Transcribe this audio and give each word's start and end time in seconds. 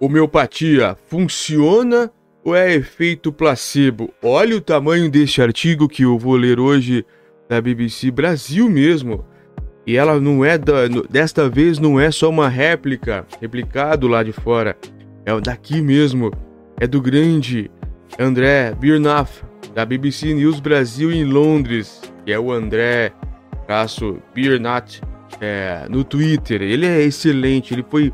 Homeopatia 0.00 0.96
funciona 1.08 2.10
ou 2.42 2.56
é 2.56 2.74
efeito 2.74 3.30
placebo? 3.30 4.08
Olha 4.22 4.56
o 4.56 4.60
tamanho 4.60 5.10
deste 5.10 5.42
artigo 5.42 5.86
que 5.86 6.04
eu 6.04 6.18
vou 6.18 6.36
ler 6.36 6.58
hoje 6.58 7.04
da 7.46 7.60
BBC 7.60 8.10
Brasil 8.10 8.66
mesmo. 8.70 9.26
E 9.86 9.98
ela 9.98 10.18
não 10.18 10.42
é 10.42 10.56
da, 10.56 10.88
desta 11.10 11.50
vez 11.50 11.78
não 11.78 12.00
é 12.00 12.10
só 12.10 12.30
uma 12.30 12.48
réplica, 12.48 13.26
replicado 13.42 14.08
lá 14.08 14.22
de 14.22 14.32
fora. 14.32 14.74
É 15.26 15.38
daqui 15.38 15.82
mesmo. 15.82 16.32
É 16.80 16.86
do 16.86 17.02
grande 17.02 17.70
André 18.18 18.74
Birnoff, 18.74 19.44
da 19.74 19.84
BBC 19.84 20.32
News 20.32 20.60
Brasil 20.60 21.12
em 21.12 21.24
Londres, 21.24 22.00
que 22.24 22.32
é 22.32 22.38
o 22.38 22.50
André 22.50 23.12
traço 23.66 24.16
Birnat 24.34 25.02
é, 25.42 25.84
no 25.90 26.02
Twitter. 26.04 26.62
Ele 26.62 26.86
é 26.86 27.02
excelente, 27.02 27.74
ele 27.74 27.84
foi 27.86 28.10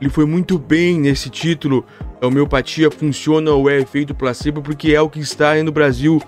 ele 0.00 0.10
foi 0.10 0.24
muito 0.24 0.58
bem 0.58 0.98
nesse 0.98 1.28
título. 1.28 1.84
A 2.20 2.26
homeopatia 2.26 2.90
funciona 2.90 3.50
ou 3.50 3.68
é 3.68 3.80
efeito 3.80 4.14
placebo, 4.14 4.62
porque 4.62 4.92
é 4.92 5.00
o 5.00 5.10
que 5.10 5.20
está 5.20 5.50
aí 5.50 5.62
no 5.62 5.72
Brasil 5.72 6.20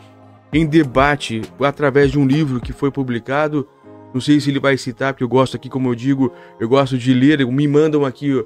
em 0.52 0.66
debate 0.66 1.42
através 1.60 2.10
de 2.10 2.18
um 2.18 2.26
livro 2.26 2.60
que 2.60 2.72
foi 2.72 2.90
publicado. 2.90 3.66
Não 4.12 4.20
sei 4.20 4.40
se 4.40 4.50
ele 4.50 4.58
vai 4.58 4.76
citar, 4.76 5.12
porque 5.12 5.22
eu 5.22 5.28
gosto 5.28 5.56
aqui, 5.56 5.68
como 5.68 5.88
eu 5.88 5.94
digo, 5.94 6.32
eu 6.58 6.68
gosto 6.68 6.98
de 6.98 7.14
ler. 7.14 7.46
Me 7.46 7.68
mandam 7.68 8.04
aqui 8.04 8.44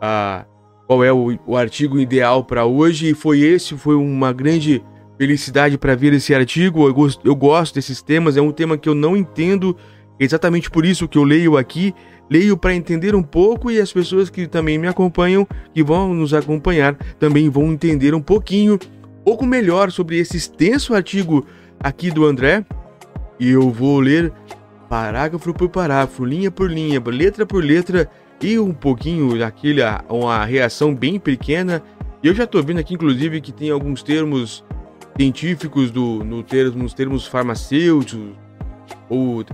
a, 0.00 0.44
qual 0.86 1.02
é 1.02 1.10
o, 1.10 1.38
o 1.46 1.56
artigo 1.56 1.98
ideal 1.98 2.44
para 2.44 2.66
hoje. 2.66 3.10
E 3.10 3.14
foi 3.14 3.40
esse, 3.40 3.76
foi 3.76 3.94
uma 3.94 4.32
grande 4.34 4.84
felicidade 5.16 5.78
para 5.78 5.94
ver 5.94 6.12
esse 6.12 6.34
artigo. 6.34 6.86
Eu 6.86 6.92
gosto, 6.92 7.26
eu 7.26 7.34
gosto 7.34 7.74
desses 7.74 8.02
temas, 8.02 8.36
é 8.36 8.42
um 8.42 8.52
tema 8.52 8.76
que 8.76 8.88
eu 8.88 8.94
não 8.94 9.16
entendo. 9.16 9.74
Exatamente 10.20 10.70
por 10.70 10.84
isso 10.84 11.08
que 11.08 11.16
eu 11.16 11.24
leio 11.24 11.56
aqui 11.56 11.94
leio 12.30 12.56
para 12.56 12.74
entender 12.74 13.14
um 13.14 13.22
pouco 13.22 13.70
e 13.70 13.80
as 13.80 13.92
pessoas 13.92 14.28
que 14.28 14.46
também 14.46 14.78
me 14.78 14.86
acompanham, 14.86 15.46
que 15.72 15.82
vão 15.82 16.14
nos 16.14 16.34
acompanhar, 16.34 16.94
também 17.18 17.48
vão 17.48 17.72
entender 17.72 18.14
um 18.14 18.20
pouquinho, 18.20 18.78
pouco 19.24 19.46
melhor 19.46 19.90
sobre 19.90 20.18
esse 20.18 20.36
extenso 20.36 20.94
artigo 20.94 21.46
aqui 21.80 22.10
do 22.10 22.24
André. 22.24 22.64
E 23.40 23.50
eu 23.50 23.70
vou 23.70 24.00
ler 24.00 24.32
parágrafo 24.88 25.52
por 25.52 25.68
parágrafo, 25.68 26.24
linha 26.24 26.50
por 26.50 26.70
linha, 26.70 27.02
letra 27.06 27.46
por 27.46 27.62
letra 27.62 28.10
e 28.42 28.58
um 28.58 28.72
pouquinho 28.72 29.38
daquele 29.38 29.80
uma 30.08 30.44
reação 30.44 30.94
bem 30.94 31.18
pequena. 31.18 31.82
Eu 32.22 32.34
já 32.34 32.44
estou 32.44 32.62
vendo 32.62 32.80
aqui 32.80 32.94
inclusive 32.94 33.40
que 33.40 33.52
tem 33.52 33.70
alguns 33.70 34.02
termos 34.02 34.64
científicos 35.16 35.90
do 35.90 36.24
no 36.24 36.42
termos, 36.42 36.74
nos 36.74 36.94
termos 36.94 37.26
farmacêuticos 37.26 38.36
ou 39.08 39.44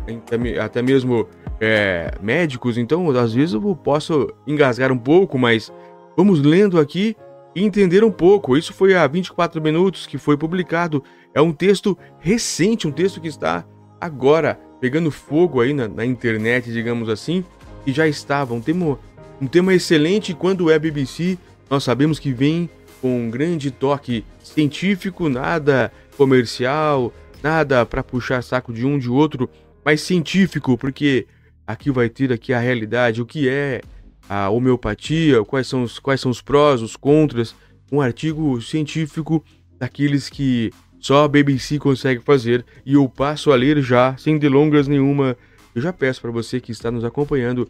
até 0.61 0.83
mesmo 0.83 1.29
é, 1.61 2.13
médicos, 2.21 2.77
então 2.77 3.09
às 3.11 3.33
vezes 3.33 3.55
eu 3.55 3.77
posso 3.77 4.33
engasgar 4.47 4.91
um 4.91 4.99
pouco, 4.99 5.39
mas 5.39 5.73
vamos 6.17 6.41
lendo 6.41 6.79
aqui 6.79 7.17
e 7.55 7.65
entender 7.65 8.03
um 8.05 8.11
pouco. 8.11 8.57
Isso 8.57 8.73
foi 8.73 8.95
há 8.95 9.07
24 9.07 9.63
minutos 9.63 10.07
que 10.07 10.19
foi 10.19 10.37
publicado. 10.37 11.03
É 11.33 11.41
um 11.41 11.53
texto 11.53 11.97
recente, 12.19 12.87
um 12.87 12.93
texto 12.93 13.21
que 13.21 13.29
está 13.29 13.65
agora 14.01 14.59
pegando 14.81 15.11
fogo 15.11 15.61
aí 15.61 15.73
na, 15.73 15.89
na 15.89 16.05
internet, 16.05 16.71
digamos 16.73 17.09
assim, 17.09 17.45
e 17.87 17.93
já 17.93 18.07
estava. 18.07 18.53
Um 18.55 18.61
tema, 18.61 18.99
um 19.41 19.47
tema 19.47 19.73
excelente 19.73 20.35
quando 20.35 20.71
é 20.71 20.79
BBC, 20.79 21.39
nós 21.71 21.85
sabemos 21.85 22.19
que 22.19 22.33
vem 22.33 22.69
com 23.01 23.27
um 23.27 23.31
grande 23.31 23.71
toque 23.71 24.25
científico, 24.43 25.29
nada 25.29 25.93
comercial, 26.17 27.13
nada 27.43 27.85
para 27.85 28.03
puxar 28.03 28.43
saco 28.43 28.73
de 28.73 28.87
um 28.87 28.99
de 28.99 29.11
outro, 29.11 29.49
mas 29.85 30.01
científico, 30.01 30.79
porque 30.79 31.27
Aqui 31.67 31.91
vai 31.91 32.09
ter 32.09 32.33
aqui 32.33 32.53
a 32.53 32.59
realidade, 32.59 33.23
o 33.23 33.27
que 33.27 33.49
é 33.49 33.81
a 34.29 34.49
homeopatia, 34.51 35.45
quais 35.45 35.67
são 35.67 35.83
os, 35.83 35.99
quais 35.99 36.21
são 36.21 36.31
os 36.31 36.41
prós, 36.41 36.83
os 36.83 36.97
contras, 36.97 37.55
um 37.91 38.01
artigo 38.01 38.61
científico 38.61 39.45
daqueles 39.79 40.29
que 40.29 40.71
só 40.99 41.25
a 41.25 41.29
BBC 41.29 41.79
consegue 41.79 42.23
fazer 42.23 42.65
e 42.85 42.95
eu 42.95 43.09
passo 43.09 43.53
a 43.53 43.57
ler 43.57 43.83
já, 43.83 44.17
sem 44.17 44.39
delongas 44.39 44.89
nenhuma. 44.89 45.37
Eu 45.75 45.83
já 45.83 45.93
peço 45.93 46.21
para 46.21 46.31
você 46.31 46.61
que 46.61 46.73
está 46.73 46.91
nos 46.91 47.05
acompanhando, 47.05 47.69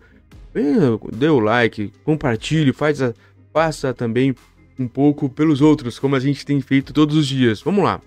dê 1.12 1.28
o 1.28 1.40
like, 1.40 1.92
compartilhe, 2.04 2.72
faz 2.72 3.02
a, 3.02 3.12
faça 3.52 3.92
também 3.92 4.34
um 4.78 4.86
pouco 4.86 5.28
pelos 5.28 5.60
outros, 5.60 5.98
como 5.98 6.16
a 6.16 6.20
gente 6.20 6.44
tem 6.44 6.60
feito 6.60 6.92
todos 6.92 7.16
os 7.16 7.26
dias. 7.26 7.60
Vamos 7.60 7.84
lá. 7.84 8.00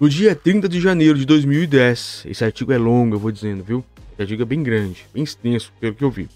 No 0.00 0.08
dia 0.08 0.34
30 0.34 0.68
de 0.68 0.80
janeiro 0.80 1.16
de 1.16 1.24
2010, 1.24 2.24
esse 2.26 2.44
artigo 2.44 2.72
é 2.72 2.78
longo, 2.78 3.14
eu 3.14 3.20
vou 3.20 3.30
dizendo, 3.30 3.62
viu? 3.62 3.84
Já 4.18 4.24
diga 4.24 4.44
bem 4.44 4.62
grande, 4.62 5.06
bem 5.12 5.22
extenso, 5.22 5.72
pelo 5.80 5.94
que 5.94 6.04
eu 6.04 6.10
vi. 6.10 6.28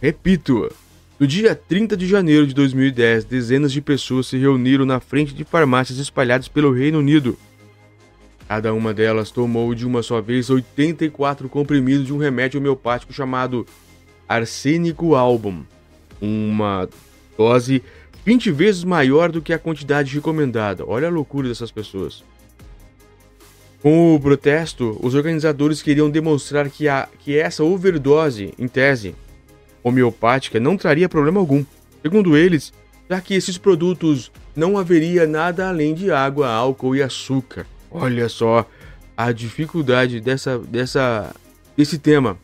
Repito, 0.00 0.70
no 1.18 1.26
dia 1.26 1.54
30 1.54 1.96
de 1.96 2.06
janeiro 2.06 2.46
de 2.46 2.54
2010, 2.54 3.24
dezenas 3.24 3.72
de 3.72 3.82
pessoas 3.82 4.26
se 4.26 4.38
reuniram 4.38 4.86
na 4.86 5.00
frente 5.00 5.34
de 5.34 5.44
farmácias 5.44 5.98
espalhadas 5.98 6.48
pelo 6.48 6.72
Reino 6.72 6.98
Unido. 6.98 7.36
Cada 8.48 8.72
uma 8.72 8.94
delas 8.94 9.30
tomou 9.30 9.74
de 9.74 9.86
uma 9.86 10.02
só 10.02 10.20
vez 10.20 10.48
84 10.50 11.48
comprimidos 11.48 12.06
de 12.06 12.12
um 12.12 12.18
remédio 12.18 12.58
homeopático 12.58 13.12
chamado 13.12 13.66
arsênico 14.26 15.14
album, 15.14 15.62
uma 16.20 16.88
dose 17.36 17.82
20 18.24 18.50
vezes 18.50 18.84
maior 18.84 19.30
do 19.30 19.42
que 19.42 19.52
a 19.52 19.58
quantidade 19.58 20.14
recomendada. 20.14 20.84
Olha 20.86 21.08
a 21.08 21.10
loucura 21.10 21.48
dessas 21.48 21.70
pessoas. 21.70 22.24
Com 23.82 24.14
o 24.14 24.20
protesto, 24.20 24.98
os 25.02 25.14
organizadores 25.14 25.80
queriam 25.80 26.10
demonstrar 26.10 26.68
que, 26.68 26.86
a, 26.86 27.08
que 27.18 27.38
essa 27.38 27.64
overdose, 27.64 28.52
em 28.58 28.68
tese, 28.68 29.14
homeopática 29.82 30.60
não 30.60 30.76
traria 30.76 31.08
problema 31.08 31.40
algum. 31.40 31.64
Segundo 32.02 32.36
eles, 32.36 32.74
já 33.08 33.20
que 33.22 33.34
esses 33.34 33.56
produtos 33.56 34.30
não 34.54 34.76
haveria 34.76 35.26
nada 35.26 35.68
além 35.68 35.94
de 35.94 36.10
água, 36.10 36.48
álcool 36.48 36.94
e 36.94 37.02
açúcar. 37.02 37.66
Olha 37.90 38.28
só 38.28 38.68
a 39.16 39.32
dificuldade 39.32 40.20
dessa, 40.20 40.58
dessa, 40.58 41.34
desse 41.74 41.98
tema. 41.98 42.36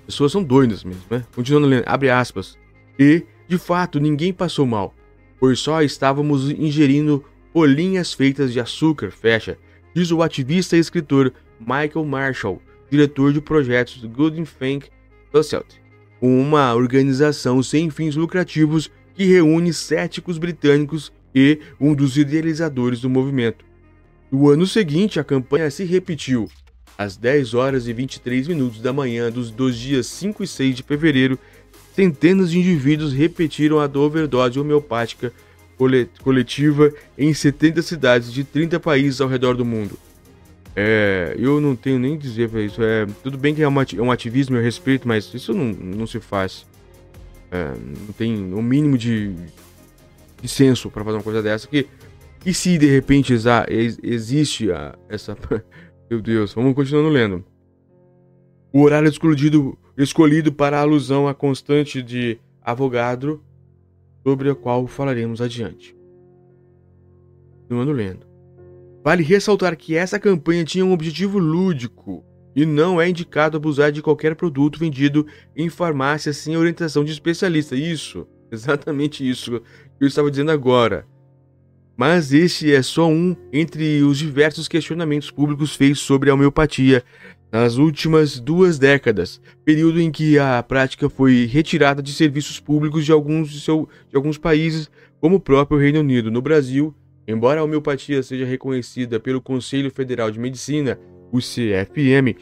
As 0.00 0.14
pessoas 0.14 0.32
são 0.32 0.42
doidas 0.42 0.84
mesmo, 0.84 1.02
né? 1.10 1.22
Continuando 1.34 1.66
lendo, 1.66 1.84
abre 1.86 2.08
aspas. 2.08 2.56
E, 2.98 3.22
de 3.46 3.58
fato, 3.58 4.00
ninguém 4.00 4.32
passou 4.32 4.64
mal, 4.64 4.94
pois 5.38 5.60
só 5.60 5.82
estávamos 5.82 6.50
ingerindo 6.50 7.22
bolinhas 7.52 8.14
feitas 8.14 8.52
de 8.52 8.58
açúcar, 8.58 9.10
fecha 9.10 9.58
diz 9.94 10.10
o 10.10 10.22
ativista 10.22 10.76
e 10.76 10.80
escritor 10.80 11.32
Michael 11.60 12.04
Marshall, 12.04 12.60
diretor 12.90 13.32
de 13.32 13.40
projetos 13.40 13.98
do 13.98 14.08
Good 14.08 14.42
Think 14.58 14.88
Society, 15.32 15.80
uma 16.20 16.74
organização 16.74 17.62
sem 17.62 17.88
fins 17.90 18.16
lucrativos 18.16 18.90
que 19.14 19.24
reúne 19.24 19.72
céticos 19.72 20.36
britânicos 20.36 21.12
e 21.34 21.60
um 21.80 21.94
dos 21.94 22.16
idealizadores 22.16 23.00
do 23.00 23.08
movimento. 23.08 23.64
No 24.30 24.48
ano 24.48 24.66
seguinte, 24.66 25.20
a 25.20 25.24
campanha 25.24 25.70
se 25.70 25.84
repetiu. 25.84 26.48
Às 26.98 27.16
10 27.16 27.54
horas 27.54 27.88
e 27.88 27.92
23 27.92 28.48
minutos 28.48 28.80
da 28.80 28.92
manhã 28.92 29.30
dos, 29.30 29.50
dos 29.50 29.76
dias 29.76 30.06
5 30.06 30.42
e 30.44 30.46
6 30.46 30.76
de 30.76 30.82
fevereiro, 30.82 31.38
centenas 31.94 32.50
de 32.50 32.58
indivíduos 32.58 33.12
repetiram 33.12 33.80
a 33.80 33.84
overdose 33.84 34.58
homeopática 34.58 35.32
coletiva 36.22 36.92
em 37.16 37.32
70 37.32 37.82
cidades 37.82 38.32
de 38.32 38.44
30 38.44 38.78
países 38.80 39.20
ao 39.20 39.28
redor 39.28 39.54
do 39.54 39.64
mundo. 39.64 39.98
É, 40.76 41.36
eu 41.38 41.60
não 41.60 41.76
tenho 41.76 41.98
nem 41.98 42.18
dizer 42.18 42.48
para 42.48 42.60
isso. 42.60 42.82
É, 42.82 43.06
tudo 43.22 43.38
bem 43.38 43.54
que 43.54 43.62
é, 43.62 43.64
é 43.64 43.68
um 44.02 44.10
ativismo, 44.10 44.56
eu 44.56 44.62
respeito, 44.62 45.06
mas 45.06 45.32
isso 45.32 45.54
não, 45.54 45.66
não 45.66 46.06
se 46.06 46.18
faz. 46.18 46.66
É, 47.50 47.72
não 48.06 48.12
tem 48.16 48.52
o 48.52 48.58
um 48.58 48.62
mínimo 48.62 48.98
de, 48.98 49.34
de 50.42 50.48
senso 50.48 50.90
para 50.90 51.04
fazer 51.04 51.18
uma 51.18 51.22
coisa 51.22 51.42
dessa. 51.42 51.68
Que, 51.68 51.86
e 52.44 52.52
se 52.52 52.76
de 52.76 52.86
repente 52.86 53.32
exa, 53.32 53.64
existe 53.68 54.72
a, 54.72 54.96
essa. 55.08 55.36
Meu 56.10 56.20
Deus, 56.20 56.52
vamos 56.52 56.74
continuando 56.74 57.08
lendo. 57.08 57.44
O 58.72 58.82
horário 58.82 59.08
escolhido, 59.08 59.78
escolhido 59.96 60.52
para 60.52 60.80
alusão 60.80 61.28
à 61.28 61.34
constante 61.34 62.02
de 62.02 62.38
Avogadro 62.60 63.42
sobre 64.24 64.50
a 64.50 64.54
qual 64.54 64.86
falaremos 64.86 65.40
adiante. 65.40 65.94
Continuando 67.60 67.92
lendo. 67.92 68.26
Vale 69.04 69.22
ressaltar 69.22 69.76
que 69.76 69.94
essa 69.94 70.18
campanha 70.18 70.64
tinha 70.64 70.84
um 70.84 70.92
objetivo 70.92 71.38
lúdico 71.38 72.24
e 72.56 72.64
não 72.64 73.00
é 73.00 73.08
indicado 73.08 73.56
abusar 73.56 73.92
de 73.92 74.00
qualquer 74.00 74.34
produto 74.34 74.78
vendido 74.78 75.26
em 75.54 75.68
farmácia 75.68 76.32
sem 76.32 76.56
orientação 76.56 77.04
de 77.04 77.12
especialista. 77.12 77.76
Isso, 77.76 78.26
exatamente 78.50 79.28
isso 79.28 79.60
que 79.98 80.04
eu 80.04 80.08
estava 80.08 80.30
dizendo 80.30 80.50
agora. 80.50 81.06
Mas 81.96 82.32
este 82.32 82.74
é 82.74 82.82
só 82.82 83.08
um 83.08 83.36
entre 83.52 84.02
os 84.02 84.18
diversos 84.18 84.66
questionamentos 84.66 85.30
públicos 85.30 85.76
feitos 85.76 86.00
sobre 86.00 86.30
a 86.30 86.34
homeopatia 86.34 87.04
nas 87.54 87.76
últimas 87.76 88.40
duas 88.40 88.80
décadas, 88.80 89.40
período 89.64 90.00
em 90.00 90.10
que 90.10 90.36
a 90.40 90.60
prática 90.60 91.08
foi 91.08 91.46
retirada 91.46 92.02
de 92.02 92.12
serviços 92.12 92.58
públicos 92.58 93.04
de 93.04 93.12
alguns, 93.12 93.48
de, 93.48 93.60
seu, 93.60 93.88
de 94.10 94.16
alguns 94.16 94.36
países, 94.36 94.90
como 95.20 95.36
o 95.36 95.40
próprio 95.40 95.78
Reino 95.78 96.00
Unido. 96.00 96.32
No 96.32 96.42
Brasil, 96.42 96.92
embora 97.28 97.60
a 97.60 97.62
homeopatia 97.62 98.24
seja 98.24 98.44
reconhecida 98.44 99.20
pelo 99.20 99.40
Conselho 99.40 99.88
Federal 99.88 100.32
de 100.32 100.40
Medicina, 100.40 100.98
o 101.30 101.38
CFM, 101.38 102.36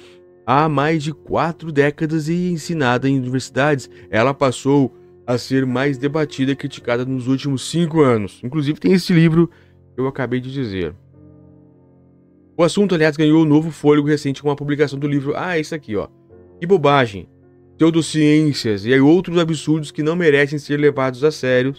há 0.47 0.67
mais 0.67 1.03
de 1.03 1.12
quatro 1.12 1.70
décadas 1.70 2.31
e 2.31 2.50
ensinada 2.50 3.06
em 3.06 3.19
universidades, 3.19 3.91
ela 4.09 4.32
passou 4.32 4.97
a 5.26 5.37
ser 5.37 5.67
mais 5.67 5.99
debatida 5.99 6.53
e 6.53 6.56
criticada 6.56 7.05
nos 7.05 7.29
últimos 7.29 7.70
cinco 7.70 8.00
anos. 8.00 8.41
Inclusive 8.43 8.81
tem 8.81 8.94
esse 8.94 9.12
livro 9.12 9.50
que 9.94 10.00
eu 10.00 10.06
acabei 10.06 10.41
de 10.41 10.50
dizer. 10.50 10.94
O 12.56 12.62
assunto, 12.62 12.94
aliás, 12.94 13.16
ganhou 13.16 13.43
um 13.43 13.46
novo 13.46 13.70
fôlego 13.70 14.08
recente 14.08 14.43
com 14.43 14.50
a 14.50 14.56
publicação 14.56 14.99
do 14.99 15.08
livro. 15.08 15.34
Ah, 15.37 15.58
esse 15.58 15.75
aqui, 15.75 15.96
ó. 15.96 16.08
Que 16.60 16.66
bobagem. 16.66 17.28
Pseudociências 17.76 18.84
e 18.84 18.99
outros 19.00 19.38
absurdos 19.38 19.90
que 19.90 20.02
não 20.02 20.14
merecem 20.14 20.58
ser 20.58 20.78
levados 20.78 21.25
a 21.25 21.31
sério. 21.31 21.75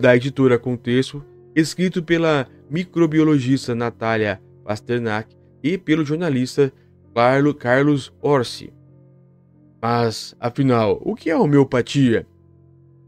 Da 0.00 0.16
editora 0.16 0.58
Contexto, 0.58 1.24
escrito 1.54 2.02
pela 2.02 2.48
microbiologista 2.68 3.74
Natália 3.76 4.42
Pasternak 4.64 5.34
e 5.62 5.78
pelo 5.78 6.04
jornalista 6.04 6.72
Carlos 7.58 8.12
Orsi. 8.20 8.72
Mas, 9.80 10.34
afinal, 10.40 11.00
o 11.04 11.14
que 11.14 11.30
é 11.30 11.36
homeopatia? 11.36 12.26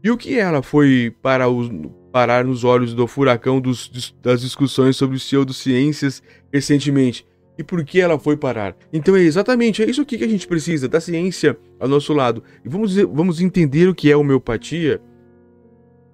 E 0.03 0.09
o 0.09 0.17
que 0.17 0.39
ela 0.39 0.61
foi 0.61 1.13
para 1.21 1.47
os, 1.49 1.69
parar 2.11 2.43
nos 2.43 2.63
olhos 2.63 2.93
do 2.93 3.07
furacão 3.07 3.61
dos, 3.61 4.13
das 4.21 4.41
discussões 4.41 4.97
sobre 4.97 5.17
pseudociências 5.17 6.21
recentemente? 6.51 7.25
E 7.57 7.63
por 7.63 7.83
que 7.83 7.99
ela 7.99 8.17
foi 8.17 8.35
parar? 8.37 8.75
Então 8.91 9.15
é 9.15 9.21
exatamente 9.21 9.83
é 9.83 9.89
isso 9.89 10.05
que 10.05 10.15
a 10.23 10.27
gente 10.27 10.47
precisa, 10.47 10.87
da 10.87 10.99
ciência 10.99 11.57
ao 11.79 11.87
nosso 11.87 12.13
lado. 12.13 12.43
E 12.65 12.69
vamos, 12.69 12.95
vamos 12.95 13.41
entender 13.41 13.87
o 13.87 13.95
que 13.95 14.11
é 14.11 14.17
homeopatia 14.17 15.01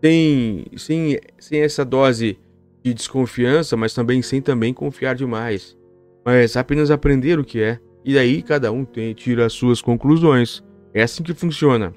sem, 0.03 0.65
sem, 0.75 1.19
sem 1.39 1.61
essa 1.61 1.85
dose 1.85 2.37
de 2.83 2.93
desconfiança, 2.93 3.75
mas 3.75 3.93
também 3.93 4.21
sem 4.21 4.41
também 4.41 4.73
confiar 4.73 5.15
demais. 5.15 5.77
Mas 6.25 6.57
apenas 6.57 6.91
aprender 6.91 7.39
o 7.39 7.45
que 7.45 7.61
é. 7.61 7.79
E 8.03 8.13
daí 8.13 8.41
cada 8.41 8.71
um 8.71 8.85
tem, 8.85 9.13
tira 9.13 9.45
as 9.45 9.53
suas 9.53 9.81
conclusões. 9.81 10.63
É 10.93 11.03
assim 11.03 11.23
que 11.23 11.33
funciona. 11.33 11.93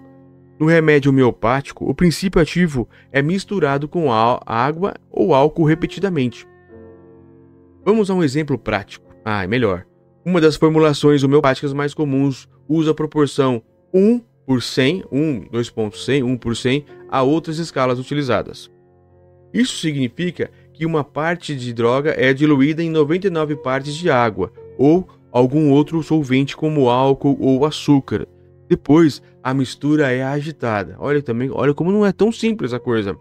No 0.58 0.66
remédio 0.66 1.12
homeopático, 1.12 1.88
o 1.88 1.94
princípio 1.94 2.42
ativo 2.42 2.88
é 3.12 3.22
misturado 3.22 3.86
com 3.86 4.10
água 4.10 4.94
ou 5.12 5.32
álcool 5.32 5.62
repetidamente. 5.62 6.50
Vamos 7.84 8.10
a 8.10 8.14
um 8.14 8.22
exemplo 8.22 8.56
prático. 8.56 9.12
Ah, 9.24 9.42
é 9.42 9.46
melhor. 9.46 9.84
Uma 10.24 10.40
das 10.40 10.56
formulações 10.56 11.24
homeopáticas 11.24 11.72
mais 11.72 11.92
comuns 11.92 12.48
usa 12.68 12.92
a 12.92 12.94
proporção 12.94 13.60
1 13.92 14.20
por 14.46 14.62
100, 14.62 15.04
1, 15.10 15.48
2.100, 15.50 16.24
1 16.24 16.36
por 16.36 16.56
100 16.56 16.84
a 17.08 17.22
outras 17.22 17.58
escalas 17.58 17.98
utilizadas. 17.98 18.70
Isso 19.52 19.78
significa 19.78 20.50
que 20.72 20.86
uma 20.86 21.02
parte 21.02 21.56
de 21.56 21.72
droga 21.72 22.14
é 22.16 22.32
diluída 22.32 22.82
em 22.82 22.90
99 22.90 23.56
partes 23.56 23.94
de 23.94 24.08
água 24.08 24.52
ou 24.78 25.06
algum 25.32 25.70
outro 25.70 26.02
solvente 26.02 26.56
como 26.56 26.88
álcool 26.88 27.36
ou 27.40 27.66
açúcar. 27.66 28.26
Depois, 28.68 29.20
a 29.42 29.52
mistura 29.52 30.10
é 30.12 30.22
agitada. 30.22 30.96
Olha 30.98 31.20
também, 31.20 31.50
olha 31.50 31.74
como 31.74 31.90
não 31.90 32.06
é 32.06 32.12
tão 32.12 32.30
simples 32.30 32.72
a 32.72 32.78
coisa. 32.78 33.16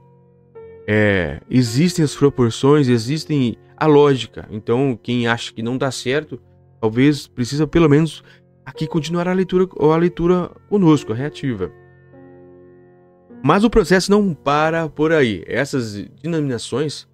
É, 0.87 1.41
existem 1.49 2.05
as 2.05 2.15
proporções, 2.15 2.87
existem 2.87 3.57
a 3.81 3.87
lógica. 3.87 4.47
Então, 4.51 4.97
quem 5.01 5.25
acha 5.25 5.51
que 5.51 5.63
não 5.63 5.75
dá 5.75 5.89
certo, 5.89 6.39
talvez 6.79 7.25
precisa 7.25 7.65
pelo 7.65 7.89
menos 7.89 8.23
aqui 8.63 8.85
continuar 8.85 9.27
a 9.27 9.33
leitura 9.33 9.67
ou 9.75 9.91
a 9.91 9.97
leitura 9.97 10.51
conosco, 10.69 11.11
a 11.11 11.15
reativa. 11.15 11.71
Mas 13.43 13.63
o 13.63 13.71
processo 13.71 14.11
não 14.11 14.35
para 14.35 14.87
por 14.87 15.11
aí. 15.11 15.43
Essas 15.47 15.95
denominações, 16.21 17.07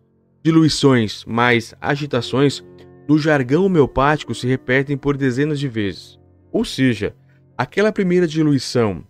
diluições 0.44 1.24
mais 1.24 1.74
agitações, 1.80 2.62
no 3.08 3.18
jargão 3.18 3.66
homeopático 3.66 4.36
se 4.36 4.46
repetem 4.46 4.98
por 4.98 5.16
dezenas 5.16 5.62
de 5.62 5.70
vezes. 5.70 6.20
Ou 6.52 6.66
seja, 6.66 7.16
aquela 7.58 7.94
primeira 7.94 8.28
diluição, 8.28 9.06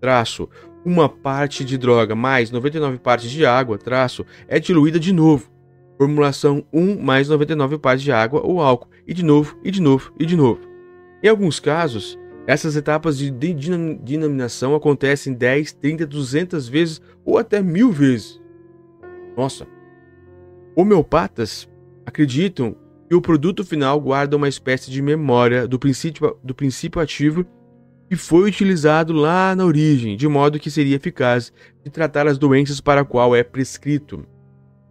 traço, 0.00 0.48
uma 0.84 1.08
parte 1.08 1.64
de 1.64 1.78
droga 1.78 2.16
mais 2.16 2.50
99 2.50 2.98
partes 2.98 3.30
de 3.30 3.46
água, 3.46 3.78
traço, 3.78 4.26
é 4.48 4.58
diluída 4.58 4.98
de 4.98 5.12
novo 5.12 5.54
formulação 5.98 6.64
1 6.72 7.02
mais 7.02 7.28
99 7.28 7.78
partes 7.78 8.02
de 8.02 8.12
água 8.12 8.40
ou 8.44 8.60
álcool, 8.60 8.88
e 9.06 9.14
de 9.14 9.24
novo, 9.24 9.58
e 9.64 9.70
de 9.70 9.80
novo, 9.80 10.12
e 10.18 10.26
de 10.26 10.36
novo. 10.36 10.60
Em 11.22 11.28
alguns 11.28 11.58
casos, 11.58 12.18
essas 12.46 12.76
etapas 12.76 13.18
de 13.18 13.30
denominação 13.30 14.74
acontecem 14.74 15.32
10, 15.32 15.72
30, 15.72 16.06
200 16.06 16.68
vezes 16.68 17.00
ou 17.24 17.38
até 17.38 17.60
mil 17.60 17.90
vezes. 17.90 18.40
Nossa! 19.36 19.66
Homeopatas 20.76 21.68
acreditam 22.04 22.76
que 23.08 23.14
o 23.14 23.20
produto 23.20 23.64
final 23.64 24.00
guarda 24.00 24.36
uma 24.36 24.48
espécie 24.48 24.90
de 24.90 25.00
memória 25.02 25.66
do 25.66 25.78
princípio, 25.78 26.36
do 26.42 26.54
princípio 26.54 27.00
ativo 27.00 27.44
que 28.08 28.16
foi 28.16 28.48
utilizado 28.48 29.12
lá 29.12 29.54
na 29.56 29.64
origem, 29.64 30.16
de 30.16 30.28
modo 30.28 30.60
que 30.60 30.70
seria 30.70 30.96
eficaz 30.96 31.52
de 31.84 31.90
tratar 31.90 32.26
as 32.26 32.38
doenças 32.38 32.80
para 32.80 33.00
a 33.00 33.04
qual 33.04 33.34
é 33.34 33.42
prescrito. 33.42 34.24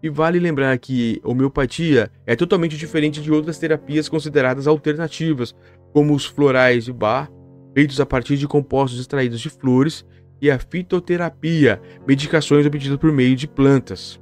E 0.06 0.10
vale 0.10 0.38
lembrar 0.38 0.78
que 0.78 1.20
homeopatia 1.24 2.12
é 2.28 2.36
totalmente 2.36 2.78
diferente 2.78 3.24
de 3.24 3.32
outras 3.32 3.58
terapias 3.58 4.08
consideradas 4.08 4.68
alternativas, 4.68 5.56
como 5.92 6.14
os 6.14 6.28
florais 6.28 6.86
de 6.86 6.94
bar, 6.94 7.28
feitos 7.74 8.00
a 8.00 8.06
partir 8.06 8.38
de 8.38 8.48
compostos 8.48 9.00
extraídos 9.00 9.42
de 9.42 9.50
flores, 9.50 10.06
e 10.40 10.52
a 10.52 10.60
fitoterapia, 10.60 11.82
medicações 12.08 12.68
obtidas 12.68 13.00
por 13.00 13.12
meio 13.12 13.36
de 13.36 13.48
plantas. 13.48 14.22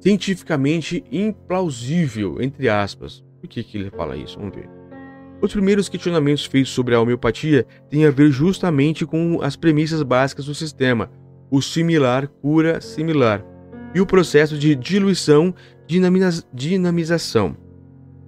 Cientificamente 0.00 1.04
implausível, 1.12 2.42
entre 2.42 2.68
aspas. 2.68 3.22
Por 3.40 3.48
que, 3.48 3.62
que 3.62 3.78
ele 3.78 3.90
fala 3.90 4.16
isso? 4.16 4.36
Vamos 4.36 4.56
ver. 4.56 4.68
Os 5.40 5.52
primeiros 5.52 5.88
questionamentos 5.88 6.44
feitos 6.44 6.72
sobre 6.72 6.96
a 6.96 7.00
homeopatia 7.00 7.64
têm 7.88 8.04
a 8.04 8.10
ver 8.10 8.32
justamente 8.32 9.06
com 9.06 9.40
as 9.42 9.54
premissas 9.54 10.02
básicas 10.02 10.46
do 10.46 10.56
sistema, 10.56 11.08
o 11.52 11.60
similar 11.60 12.26
cura 12.40 12.80
similar 12.80 13.44
e 13.94 14.00
o 14.00 14.06
processo 14.06 14.56
de 14.56 14.74
diluição 14.74 15.54
dinamização. 16.54 17.54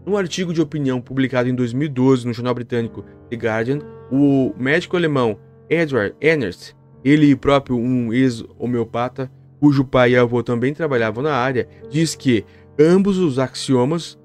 Num 0.04 0.19
artigo 0.19 0.52
de 0.52 0.61
opinião 0.61 1.00
publicado 1.00 1.49
em 1.49 1.54
2012 1.54 2.26
no 2.26 2.35
jornal 2.35 2.54
britânico 2.54 3.02
The 3.31 3.37
Guardian, 3.37 3.78
o 4.12 4.52
médico 4.59 4.99
alemão 4.99 5.38
Edward 5.71 6.14
Ernst, 6.21 6.75
ele 7.02 7.35
próprio 7.35 7.78
um 7.78 8.12
ex-homeopata, 8.12 9.33
cujo 9.59 9.83
pai 9.83 10.11
e 10.11 10.16
avô 10.19 10.43
também 10.43 10.75
trabalhavam 10.75 11.23
na 11.23 11.33
área, 11.33 11.66
diz 11.88 12.14
que 12.14 12.45
ambos 12.78 13.16
os 13.16 13.38
axiomas 13.38 14.19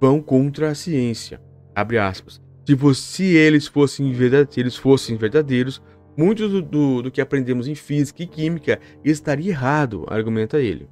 vão 0.00 0.22
contra 0.22 0.70
a 0.70 0.74
ciência. 0.74 1.38
Abre 1.74 1.98
aspas. 1.98 2.40
Se, 2.66 2.94
se 2.94 3.24
eles 3.36 3.66
fossem 3.66 4.10
verdadeiros, 4.12 4.76
fossem 4.76 5.16
verdadeiros, 5.16 5.82
muito 6.16 6.48
do, 6.48 6.62
do, 6.62 7.02
do, 7.02 7.10
que 7.10 7.20
aprendemos 7.20 7.68
em 7.68 7.74
física 7.74 8.22
e 8.22 8.26
química 8.26 8.80
estaria 9.04 9.50
errado, 9.50 10.04
argumenta 10.08 10.60
ele. 10.60 10.88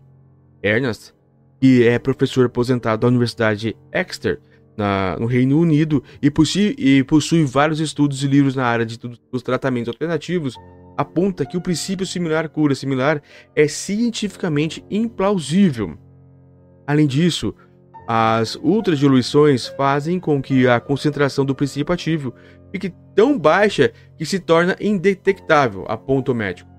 Ernst, 0.62 1.12
que 1.60 1.86
é 1.86 1.98
professor 1.98 2.46
aposentado 2.46 3.00
da 3.00 3.08
Universidade 3.08 3.76
Exeter, 3.92 4.40
na, 4.76 5.16
no 5.18 5.26
Reino 5.26 5.58
Unido, 5.58 6.02
e 6.20 6.30
possui, 6.30 6.74
e 6.76 7.04
possui 7.04 7.44
vários 7.44 7.80
estudos 7.80 8.22
e 8.22 8.26
livros 8.26 8.54
na 8.54 8.66
área 8.66 8.84
de 8.84 8.98
dos 8.98 9.42
tratamentos 9.42 9.88
alternativos, 9.88 10.56
aponta 10.96 11.46
que 11.46 11.56
o 11.56 11.60
princípio 11.60 12.06
similar 12.06 12.48
cura 12.48 12.74
similar 12.74 13.22
é 13.54 13.66
cientificamente 13.68 14.84
implausível. 14.90 15.96
Além 16.86 17.06
disso, 17.06 17.54
as 18.06 18.56
ultradiluições 18.56 19.66
fazem 19.66 20.20
com 20.20 20.42
que 20.42 20.66
a 20.66 20.78
concentração 20.78 21.44
do 21.44 21.54
princípio 21.54 21.92
ativo 21.92 22.34
fique 22.70 22.92
tão 23.14 23.38
baixa 23.38 23.92
que 24.16 24.26
se 24.26 24.38
torna 24.38 24.76
indetectável, 24.80 25.84
aponta 25.88 26.32
o 26.32 26.34
médico. 26.34 26.70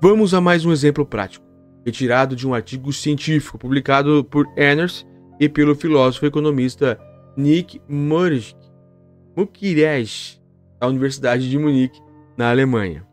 Vamos 0.00 0.34
a 0.34 0.40
mais 0.40 0.64
um 0.64 0.72
exemplo 0.72 1.06
prático, 1.06 1.44
retirado 1.84 2.36
de 2.36 2.46
um 2.46 2.54
artigo 2.54 2.92
científico 2.92 3.58
publicado 3.58 4.24
por 4.24 4.46
Ernst 4.56 5.06
e 5.40 5.48
pelo 5.48 5.74
filósofo 5.74 6.26
economista 6.26 6.98
Nick 7.36 7.80
Mukiraj, 9.36 10.40
da 10.80 10.86
Universidade 10.86 11.48
de 11.48 11.58
Munique, 11.58 12.00
na 12.36 12.50
Alemanha. 12.50 13.06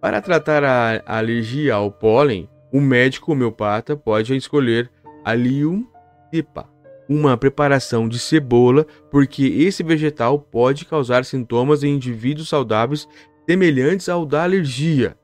Para 0.00 0.20
tratar 0.20 0.64
a 0.64 1.02
alergia 1.06 1.74
ao 1.74 1.90
pólen, 1.90 2.48
o 2.72 2.80
médico 2.80 3.32
homeopata 3.32 3.96
pode 3.96 4.34
escolher 4.36 4.90
Allium 5.24 5.86
cepa, 6.32 6.68
uma 7.08 7.36
preparação 7.36 8.08
de 8.08 8.18
cebola, 8.18 8.86
porque 9.10 9.44
esse 9.44 9.82
vegetal 9.82 10.38
pode 10.38 10.84
causar 10.84 11.24
sintomas 11.24 11.82
em 11.82 11.94
indivíduos 11.94 12.48
saudáveis 12.48 13.08
semelhantes 13.48 14.08
ao 14.08 14.24
da 14.24 14.42
alergia, 14.42 15.16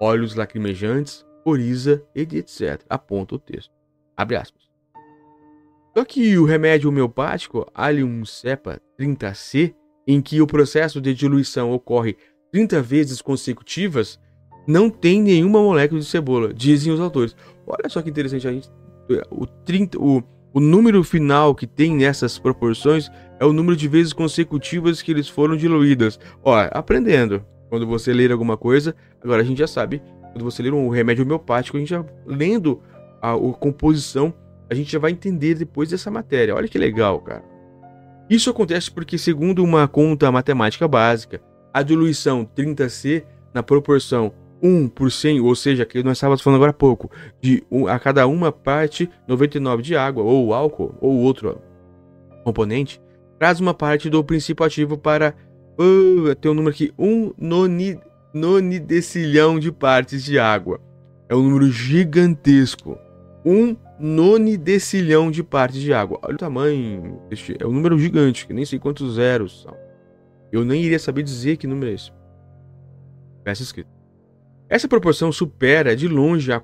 olhos 0.00 0.34
lacrimejantes, 0.34 1.24
coriza, 1.44 2.02
etc. 2.14 2.82
Aponta 2.88 3.36
o 3.36 3.38
texto. 3.38 3.72
Abre 4.16 4.36
aspas. 4.36 4.62
Só 5.96 6.04
que 6.04 6.38
o 6.38 6.44
remédio 6.44 6.88
homeopático 6.88 7.66
Allium 7.74 8.24
cepa 8.24 8.80
30C, 8.98 9.74
em 10.06 10.20
que 10.20 10.40
o 10.40 10.46
processo 10.46 11.00
de 11.00 11.14
diluição 11.14 11.72
ocorre 11.72 12.16
30 12.52 12.82
vezes 12.82 13.22
consecutivas, 13.22 14.18
não 14.66 14.90
tem 14.90 15.20
nenhuma 15.22 15.60
molécula 15.60 16.00
de 16.00 16.06
cebola, 16.06 16.52
dizem 16.52 16.92
os 16.92 17.00
autores. 17.00 17.34
Olha 17.66 17.88
só 17.88 18.02
que 18.02 18.10
interessante, 18.10 18.46
a 18.46 18.52
gente, 18.52 18.68
o, 19.30 19.46
30, 19.46 19.98
o, 19.98 20.22
o 20.52 20.60
número 20.60 21.02
final 21.04 21.54
que 21.54 21.66
tem 21.66 21.96
nessas 21.96 22.38
proporções 22.38 23.10
é 23.38 23.44
o 23.44 23.52
número 23.52 23.76
de 23.76 23.88
vezes 23.88 24.12
consecutivas 24.12 25.00
que 25.02 25.10
eles 25.10 25.28
foram 25.28 25.56
diluídas. 25.56 26.18
Ó, 26.42 26.54
aprendendo. 26.70 27.44
Quando 27.68 27.86
você 27.86 28.12
ler 28.12 28.32
alguma 28.32 28.56
coisa, 28.56 28.94
agora 29.22 29.42
a 29.42 29.44
gente 29.44 29.58
já 29.58 29.66
sabe. 29.66 30.02
Quando 30.32 30.44
você 30.44 30.62
ler 30.62 30.72
um 30.72 30.88
remédio 30.88 31.24
homeopático, 31.24 31.76
a 31.76 31.80
gente 31.80 31.90
já 31.90 32.04
lendo 32.26 32.80
a, 33.22 33.32
a 33.32 33.52
composição, 33.52 34.34
a 34.68 34.74
gente 34.74 34.90
já 34.90 34.98
vai 34.98 35.12
entender 35.12 35.54
depois 35.54 35.90
dessa 35.90 36.10
matéria. 36.10 36.54
Olha 36.54 36.68
que 36.68 36.78
legal, 36.78 37.20
cara. 37.20 37.44
Isso 38.28 38.50
acontece 38.50 38.90
porque, 38.90 39.18
segundo 39.18 39.64
uma 39.64 39.88
conta 39.88 40.30
matemática 40.30 40.86
básica, 40.86 41.40
a 41.72 41.82
diluição 41.82 42.48
30C 42.56 43.24
na 43.52 43.62
proporção 43.62 44.32
1 44.62 44.88
por 44.88 45.10
100, 45.10 45.40
ou 45.40 45.54
seja, 45.54 45.84
que 45.84 46.02
nós 46.02 46.16
estávamos 46.16 46.42
falando 46.42 46.56
agora 46.56 46.70
há 46.70 46.74
pouco, 46.74 47.10
de 47.40 47.62
um, 47.70 47.86
a 47.86 47.98
cada 47.98 48.26
uma 48.26 48.52
parte 48.52 49.08
99 49.26 49.82
de 49.82 49.96
água, 49.96 50.22
ou 50.22 50.52
álcool, 50.52 50.94
ou 51.00 51.16
outro 51.18 51.60
componente, 52.44 53.00
traz 53.38 53.60
uma 53.60 53.74
parte 53.74 54.10
do 54.10 54.22
princípio 54.22 54.64
ativo 54.64 54.96
para. 54.98 55.34
Uh, 55.78 56.34
tem 56.34 56.50
um 56.50 56.54
número 56.54 56.74
aqui, 56.74 56.92
1 56.98 57.32
noni, 57.38 57.98
nonidecilhão 58.34 59.58
de 59.58 59.72
partes 59.72 60.22
de 60.22 60.38
água. 60.38 60.80
É 61.28 61.34
um 61.34 61.42
número 61.42 61.70
gigantesco. 61.70 62.98
1 63.44 63.76
nonidecilhão 63.98 65.30
de 65.30 65.42
partes 65.42 65.80
de 65.80 65.92
água. 65.92 66.18
Olha 66.22 66.34
o 66.34 66.38
tamanho. 66.38 67.20
É 67.58 67.66
um 67.66 67.72
número 67.72 67.98
gigante, 67.98 68.46
que 68.46 68.52
nem 68.52 68.64
sei 68.64 68.78
quantos 68.78 69.14
zeros 69.14 69.62
são. 69.62 69.74
Eu 70.52 70.64
nem 70.64 70.82
iria 70.82 70.98
saber 70.98 71.22
dizer 71.22 71.56
que 71.56 71.66
número 71.66 71.90
é 71.90 71.94
esse. 71.94 72.10
Peça 73.44 73.62
escrita. 73.62 73.99
Essa 74.70 74.86
proporção 74.86 75.32
supera 75.32 75.96
de 75.96 76.06
longe 76.06 76.52
a, 76.52 76.62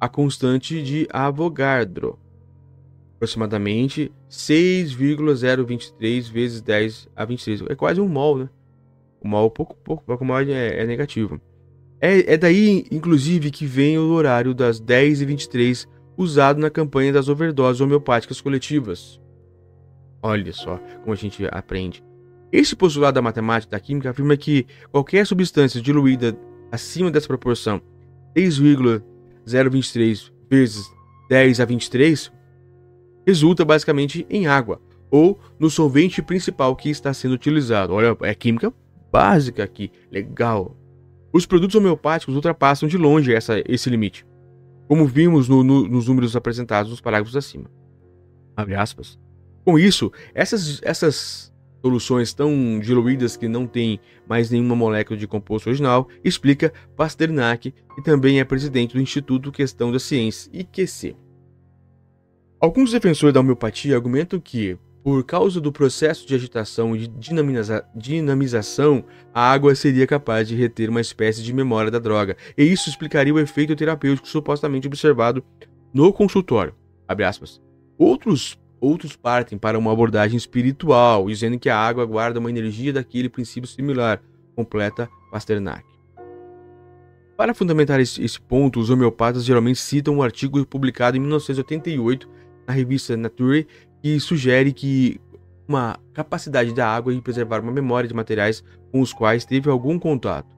a 0.00 0.08
constante 0.08 0.82
de 0.82 1.06
Avogadro, 1.12 2.18
aproximadamente 3.16 4.10
6,023 4.26 6.30
vezes 6.30 6.62
10 6.62 7.10
a 7.14 7.26
23. 7.26 7.64
É 7.68 7.74
quase 7.74 8.00
um 8.00 8.08
mol, 8.08 8.38
né? 8.38 8.48
O 9.20 9.28
mol, 9.28 9.50
pouco, 9.50 9.76
pouco, 9.84 10.02
pouco 10.02 10.24
mol 10.24 10.40
é, 10.40 10.80
é 10.80 10.86
negativo. 10.86 11.38
É, 12.00 12.32
é, 12.32 12.38
daí, 12.38 12.86
inclusive, 12.90 13.50
que 13.50 13.66
vem 13.66 13.98
o 13.98 14.12
horário 14.12 14.54
das 14.54 14.80
10 14.80 15.20
e 15.20 15.26
23 15.26 15.86
usado 16.16 16.58
na 16.58 16.70
campanha 16.70 17.12
das 17.12 17.28
overdoses 17.28 17.82
homeopáticas 17.82 18.40
coletivas. 18.40 19.20
Olha 20.22 20.54
só 20.54 20.78
como 21.02 21.12
a 21.12 21.16
gente 21.16 21.46
aprende. 21.50 22.02
Este 22.50 22.74
postulado 22.74 23.16
da 23.16 23.22
matemática 23.22 23.72
da 23.72 23.80
química 23.80 24.08
afirma 24.08 24.38
que 24.38 24.66
qualquer 24.90 25.26
substância 25.26 25.82
diluída 25.82 26.34
acima 26.72 27.10
dessa 27.10 27.28
proporção 27.28 27.82
6,023 28.34 30.32
vezes 30.50 30.90
10 31.28 31.60
a 31.60 31.64
23 31.66 32.32
resulta 33.26 33.64
basicamente 33.64 34.26
em 34.28 34.46
água 34.46 34.80
ou 35.10 35.38
no 35.58 35.68
solvente 35.68 36.22
principal 36.22 36.74
que 36.74 36.88
está 36.88 37.12
sendo 37.12 37.34
utilizado. 37.34 37.92
Olha, 37.92 38.16
é 38.22 38.34
química 38.34 38.72
básica 39.12 39.62
aqui, 39.62 39.92
legal. 40.10 40.74
Os 41.30 41.44
produtos 41.44 41.76
homeopáticos 41.76 42.34
ultrapassam 42.34 42.88
de 42.88 42.96
longe 42.96 43.34
essa, 43.34 43.62
esse 43.68 43.90
limite, 43.90 44.26
como 44.88 45.06
vimos 45.06 45.48
no, 45.48 45.62
no, 45.62 45.86
nos 45.86 46.08
números 46.08 46.34
apresentados 46.34 46.90
nos 46.90 47.00
parágrafos 47.02 47.36
acima. 47.36 47.70
Abre 48.56 48.74
aspas. 48.74 49.18
Com 49.64 49.78
isso, 49.78 50.10
essas, 50.34 50.80
essas 50.82 51.51
soluções 51.82 52.32
tão 52.32 52.78
diluídas 52.80 53.36
que 53.36 53.48
não 53.48 53.66
têm 53.66 54.00
mais 54.26 54.50
nenhuma 54.50 54.76
molécula 54.76 55.18
de 55.18 55.26
composto 55.26 55.68
original, 55.68 56.08
explica 56.24 56.72
Pasternak, 56.96 57.74
que 57.94 58.02
também 58.02 58.40
é 58.40 58.44
presidente 58.44 58.94
do 58.94 59.02
Instituto 59.02 59.50
Questão 59.50 59.90
da 59.90 59.98
Ciência, 59.98 60.48
IQC. 60.54 61.16
Alguns 62.60 62.92
defensores 62.92 63.34
da 63.34 63.40
homeopatia 63.40 63.96
argumentam 63.96 64.38
que, 64.38 64.78
por 65.02 65.24
causa 65.24 65.60
do 65.60 65.72
processo 65.72 66.24
de 66.24 66.34
agitação 66.36 66.94
e 66.94 67.08
dinamiza 67.08 67.84
dinamização, 67.92 69.04
a 69.34 69.50
água 69.50 69.74
seria 69.74 70.06
capaz 70.06 70.46
de 70.46 70.54
reter 70.54 70.88
uma 70.88 71.00
espécie 71.00 71.42
de 71.42 71.52
memória 71.52 71.90
da 71.90 71.98
droga, 71.98 72.36
e 72.56 72.62
isso 72.62 72.88
explicaria 72.88 73.34
o 73.34 73.40
efeito 73.40 73.74
terapêutico 73.74 74.28
supostamente 74.28 74.86
observado 74.86 75.44
no 75.92 76.12
consultório. 76.12 76.74
Outros 77.98 78.56
Outros 78.82 79.14
partem 79.14 79.56
para 79.56 79.78
uma 79.78 79.92
abordagem 79.92 80.36
espiritual, 80.36 81.28
dizendo 81.28 81.56
que 81.56 81.70
a 81.70 81.78
água 81.78 82.04
guarda 82.04 82.40
uma 82.40 82.50
energia 82.50 82.92
daquele 82.92 83.28
princípio 83.28 83.68
similar, 83.68 84.20
completa 84.56 85.08
Pasternak. 85.30 85.84
Para 87.36 87.54
fundamentar 87.54 88.00
esse, 88.00 88.40
ponto, 88.40 88.80
os 88.80 88.90
homeopatas 88.90 89.44
geralmente 89.44 89.78
citam 89.78 90.16
um 90.16 90.22
artigo 90.22 90.66
publicado 90.66 91.16
em 91.16 91.20
1988 91.20 92.28
na 92.66 92.74
revista 92.74 93.16
Nature 93.16 93.68
que 94.02 94.18
sugere 94.18 94.72
que 94.72 95.20
uma 95.68 95.96
capacidade 96.12 96.74
da 96.74 96.88
água 96.88 97.14
em 97.14 97.20
preservar 97.20 97.60
uma 97.60 97.70
memória 97.70 98.08
de 98.08 98.14
materiais 98.14 98.64
com 98.90 99.00
os 99.00 99.12
quais 99.12 99.44
teve 99.44 99.70
algum 99.70 99.96
contato. 99.96 100.56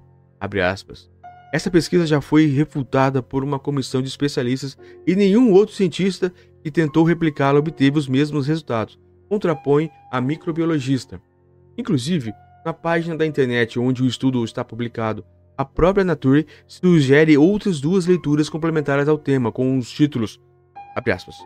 Essa 1.52 1.70
pesquisa 1.70 2.06
já 2.06 2.22
foi 2.22 2.46
refutada 2.46 3.22
por 3.22 3.44
uma 3.44 3.58
comissão 3.58 4.00
de 4.00 4.08
especialistas 4.08 4.78
e 5.06 5.14
nenhum 5.14 5.52
outro 5.52 5.74
cientista 5.74 6.32
e 6.64 6.70
tentou 6.70 7.04
replicá-la 7.04 7.58
obteve 7.58 7.98
os 7.98 8.08
mesmos 8.08 8.46
resultados, 8.46 8.98
contrapõe 9.28 9.90
a 10.10 10.20
microbiologista. 10.20 11.20
Inclusive, 11.76 12.32
na 12.64 12.72
página 12.72 13.16
da 13.16 13.26
internet 13.26 13.78
onde 13.78 14.02
o 14.02 14.06
estudo 14.06 14.42
está 14.44 14.64
publicado, 14.64 15.24
a 15.56 15.64
própria 15.64 16.04
Nature 16.04 16.46
sugere 16.66 17.36
outras 17.36 17.80
duas 17.80 18.06
leituras 18.06 18.48
complementares 18.48 19.08
ao 19.08 19.18
tema, 19.18 19.52
com 19.52 19.78
os 19.78 19.90
títulos: 19.90 20.40
aspas, 20.96 21.36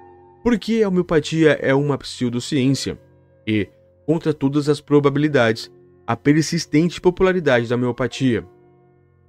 Por 0.42 0.58
que 0.58 0.82
a 0.82 0.88
homeopatia 0.88 1.58
é 1.60 1.74
uma 1.74 1.98
pseudociência? 1.98 2.98
E, 3.46 3.68
contra 4.06 4.32
todas 4.32 4.68
as 4.68 4.80
probabilidades, 4.80 5.70
a 6.06 6.16
persistente 6.16 7.00
popularidade 7.00 7.68
da 7.68 7.74
homeopatia. 7.74 8.46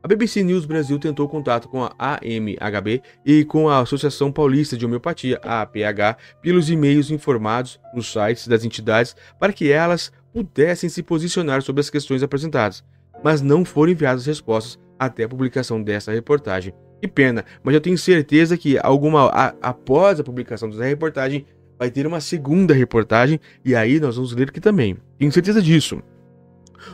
A 0.01 0.07
BBC 0.07 0.43
News 0.43 0.65
Brasil 0.65 0.97
tentou 0.97 1.27
contato 1.27 1.67
com 1.67 1.83
a 1.83 1.93
AMHB 1.99 3.01
e 3.25 3.43
com 3.43 3.67
a 3.67 3.79
Associação 3.79 4.31
Paulista 4.31 4.77
de 4.77 4.85
Homeopatia, 4.85 5.37
APH, 5.43 6.17
pelos 6.41 6.69
e-mails 6.69 7.11
informados 7.11 7.77
nos 7.93 8.09
sites 8.09 8.47
das 8.47 8.63
entidades 8.63 9.13
para 9.37 9.51
que 9.51 9.69
elas 9.69 10.09
pudessem 10.31 10.89
se 10.89 11.03
posicionar 11.03 11.61
sobre 11.61 11.81
as 11.81 11.89
questões 11.89 12.23
apresentadas, 12.23 12.81
mas 13.21 13.41
não 13.41 13.65
foram 13.65 13.91
enviadas 13.91 14.25
respostas 14.25 14.79
até 14.97 15.25
a 15.25 15.29
publicação 15.29 15.83
dessa 15.83 16.13
reportagem. 16.13 16.73
Que 17.01 17.07
pena, 17.07 17.43
mas 17.61 17.73
eu 17.73 17.81
tenho 17.81 17.97
certeza 17.97 18.57
que 18.57 18.77
alguma 18.81 19.27
a, 19.27 19.53
após 19.61 20.17
a 20.17 20.23
publicação 20.23 20.69
dessa 20.69 20.85
reportagem 20.85 21.45
vai 21.77 21.91
ter 21.91 22.07
uma 22.07 22.21
segunda 22.21 22.73
reportagem 22.73 23.37
e 23.65 23.75
aí 23.75 23.99
nós 23.99 24.15
vamos 24.15 24.31
ler 24.31 24.47
aqui 24.47 24.61
também. 24.61 24.97
Tenho 25.17 25.31
certeza 25.31 25.61
disso. 25.61 26.01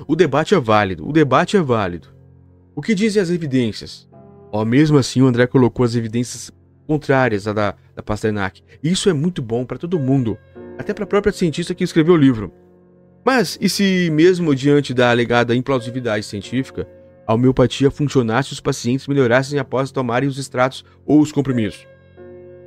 O 0.07 0.15
debate 0.15 0.55
é 0.55 0.59
válido, 0.59 1.07
o 1.07 1.13
debate 1.13 1.55
é 1.55 1.61
válido. 1.61 2.14
O 2.75 2.81
que 2.81 2.93
dizem 2.93 3.21
as 3.21 3.29
evidências? 3.29 4.05
Ó, 4.51 4.65
mesmo 4.65 4.97
assim, 4.97 5.21
o 5.21 5.27
André 5.27 5.47
colocou 5.47 5.85
as 5.85 5.95
evidências 5.95 6.51
contrárias 6.85 7.47
à 7.47 7.53
da, 7.53 7.73
da 7.95 8.03
Pasternak. 8.03 8.61
Isso 8.83 9.09
é 9.09 9.13
muito 9.13 9.41
bom 9.41 9.65
para 9.65 9.77
todo 9.77 9.97
mundo, 9.97 10.37
até 10.77 10.93
para 10.93 11.05
a 11.05 11.07
própria 11.07 11.31
cientista 11.31 11.73
que 11.73 11.85
escreveu 11.85 12.15
o 12.15 12.17
livro. 12.17 12.51
Mas 13.25 13.57
e 13.61 13.69
se 13.69 14.09
mesmo 14.11 14.53
diante 14.53 14.93
da 14.93 15.09
alegada 15.09 15.55
implausibilidade 15.55 16.25
científica, 16.25 16.85
a 17.25 17.33
homeopatia 17.33 17.89
funcionasse 17.89 18.49
e 18.49 18.53
os 18.53 18.59
pacientes 18.59 19.07
melhorassem 19.07 19.57
após 19.57 19.89
tomarem 19.89 20.27
os 20.27 20.37
extratos 20.37 20.83
ou 21.05 21.21
os 21.21 21.31
comprimidos? 21.31 21.87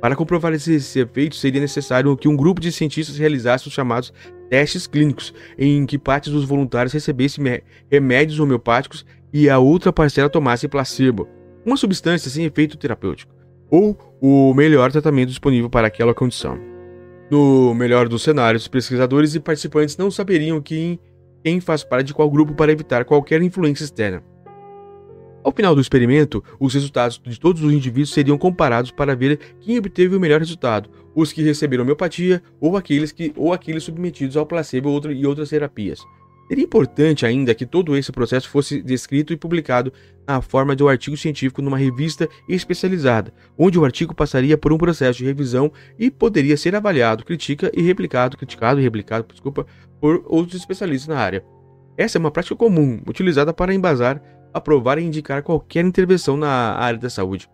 Para 0.01 0.15
comprovar 0.15 0.53
esse 0.53 0.99
efeito, 0.99 1.35
seria 1.35 1.61
necessário 1.61 2.15
que 2.17 2.27
um 2.27 2.35
grupo 2.35 2.59
de 2.59 2.71
cientistas 2.71 3.17
realizasse 3.17 3.67
os 3.67 3.73
chamados 3.73 4.11
testes 4.49 4.87
clínicos, 4.87 5.33
em 5.57 5.85
que 5.85 5.97
parte 5.97 6.29
dos 6.29 6.45
voluntários 6.45 6.93
recebessem 6.93 7.61
remédios 7.89 8.39
homeopáticos 8.39 9.05
e 9.31 9.49
a 9.49 9.59
outra 9.59 9.93
parcela 9.93 10.29
tomasse 10.29 10.67
placebo, 10.67 11.27
uma 11.65 11.77
substância 11.77 12.29
sem 12.29 12.45
efeito 12.45 12.77
terapêutico, 12.77 13.33
ou 13.69 13.97
o 14.21 14.53
melhor 14.53 14.91
tratamento 14.91 15.29
disponível 15.29 15.69
para 15.69 15.87
aquela 15.87 16.13
condição. 16.13 16.59
No 17.29 17.73
melhor 17.75 18.07
dos 18.09 18.23
cenários, 18.23 18.67
pesquisadores 18.67 19.35
e 19.35 19.39
participantes 19.39 19.95
não 19.97 20.09
saberiam 20.09 20.59
quem, 20.59 20.99
quem 21.43 21.59
faz 21.59 21.83
parte 21.83 22.07
de 22.07 22.13
qual 22.13 22.29
grupo 22.29 22.55
para 22.55 22.71
evitar 22.71 23.05
qualquer 23.05 23.41
influência 23.41 23.83
externa. 23.83 24.23
Ao 25.43 25.53
final 25.53 25.73
do 25.73 25.81
experimento, 25.81 26.43
os 26.59 26.73
resultados 26.73 27.21
de 27.23 27.39
todos 27.39 27.63
os 27.63 27.71
indivíduos 27.71 28.11
seriam 28.11 28.37
comparados 28.37 28.91
para 28.91 29.15
ver 29.15 29.39
quem 29.59 29.77
obteve 29.77 30.15
o 30.15 30.19
melhor 30.19 30.39
resultado, 30.39 30.89
os 31.15 31.31
que 31.31 31.41
receberam 31.41 31.83
homeopatia 31.83 32.41
ou 32.59 32.75
aqueles, 32.75 33.11
que, 33.11 33.31
ou 33.37 33.53
aqueles 33.53 33.83
submetidos 33.83 34.35
ao 34.35 34.45
placebo 34.45 34.99
e 35.11 35.25
outras 35.25 35.49
terapias. 35.49 36.03
Seria 36.49 36.63
importante 36.63 37.27
ainda 37.27 37.53
que 37.53 37.63
todo 37.63 37.95
esse 37.95 38.11
processo 38.11 38.49
fosse 38.49 38.81
descrito 38.81 39.31
e 39.31 39.37
publicado 39.37 39.93
na 40.27 40.41
forma 40.41 40.75
de 40.75 40.83
um 40.83 40.87
artigo 40.87 41.15
científico 41.15 41.61
numa 41.61 41.77
revista 41.77 42.27
especializada, 42.47 43.31
onde 43.55 43.77
o 43.77 43.85
artigo 43.85 44.15
passaria 44.15 44.57
por 44.57 44.73
um 44.73 44.77
processo 44.77 45.19
de 45.19 45.25
revisão 45.25 45.71
e 45.97 46.09
poderia 46.09 46.57
ser 46.57 46.75
avaliado, 46.75 47.23
critica 47.23 47.71
e 47.71 47.83
replicado, 47.83 48.35
criticado 48.35 48.79
e 48.79 48.83
replicado, 48.83 49.27
desculpa, 49.31 49.67
por 50.01 50.23
outros 50.25 50.59
especialistas 50.59 51.07
na 51.15 51.21
área. 51.21 51.45
Essa 51.95 52.17
é 52.17 52.19
uma 52.19 52.31
prática 52.31 52.55
comum, 52.55 52.99
utilizada 53.07 53.53
para 53.53 53.71
embasar, 53.71 54.19
aprovar 54.51 54.97
e 54.97 55.03
indicar 55.03 55.43
qualquer 55.43 55.85
intervenção 55.85 56.35
na 56.35 56.49
área 56.49 56.97
da 56.97 57.11
saúde. 57.11 57.47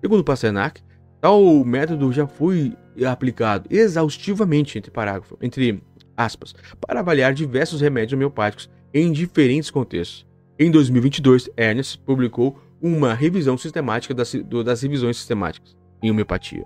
Segundo 0.00 0.22
Pasternak, 0.22 0.82
tal 1.20 1.42
método 1.64 2.12
já 2.12 2.28
foi 2.28 2.76
aplicado 3.04 3.66
exaustivamente 3.68 4.78
entre 4.78 4.92
parágrafos, 4.92 5.36
entre 5.42 5.82
aspas, 6.16 6.54
para 6.80 7.00
avaliar 7.00 7.34
diversos 7.34 7.80
remédios 7.80 8.14
homeopáticos 8.14 8.70
em 8.92 9.12
diferentes 9.12 9.70
contextos. 9.70 10.26
Em 10.58 10.70
2022, 10.70 11.50
Ernest 11.56 11.98
publicou 11.98 12.58
uma 12.80 13.14
revisão 13.14 13.58
sistemática 13.58 14.14
das, 14.14 14.34
das 14.64 14.82
revisões 14.82 15.16
sistemáticas 15.16 15.76
em 16.02 16.10
homeopatia. 16.10 16.64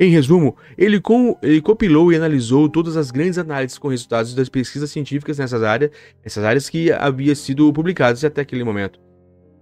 Em 0.00 0.10
resumo, 0.10 0.56
ele, 0.76 1.00
com, 1.00 1.36
ele, 1.42 1.60
compilou 1.60 2.12
e 2.12 2.16
analisou 2.16 2.68
todas 2.68 2.96
as 2.96 3.10
grandes 3.10 3.36
análises 3.36 3.78
com 3.78 3.88
resultados 3.88 4.32
das 4.32 4.48
pesquisas 4.48 4.90
científicas 4.90 5.38
nessas 5.38 5.62
áreas, 5.62 5.90
nessas 6.22 6.44
áreas 6.44 6.68
que 6.68 6.92
haviam 6.92 7.34
sido 7.34 7.72
publicadas 7.72 8.24
até 8.24 8.42
aquele 8.42 8.62
momento. 8.62 9.00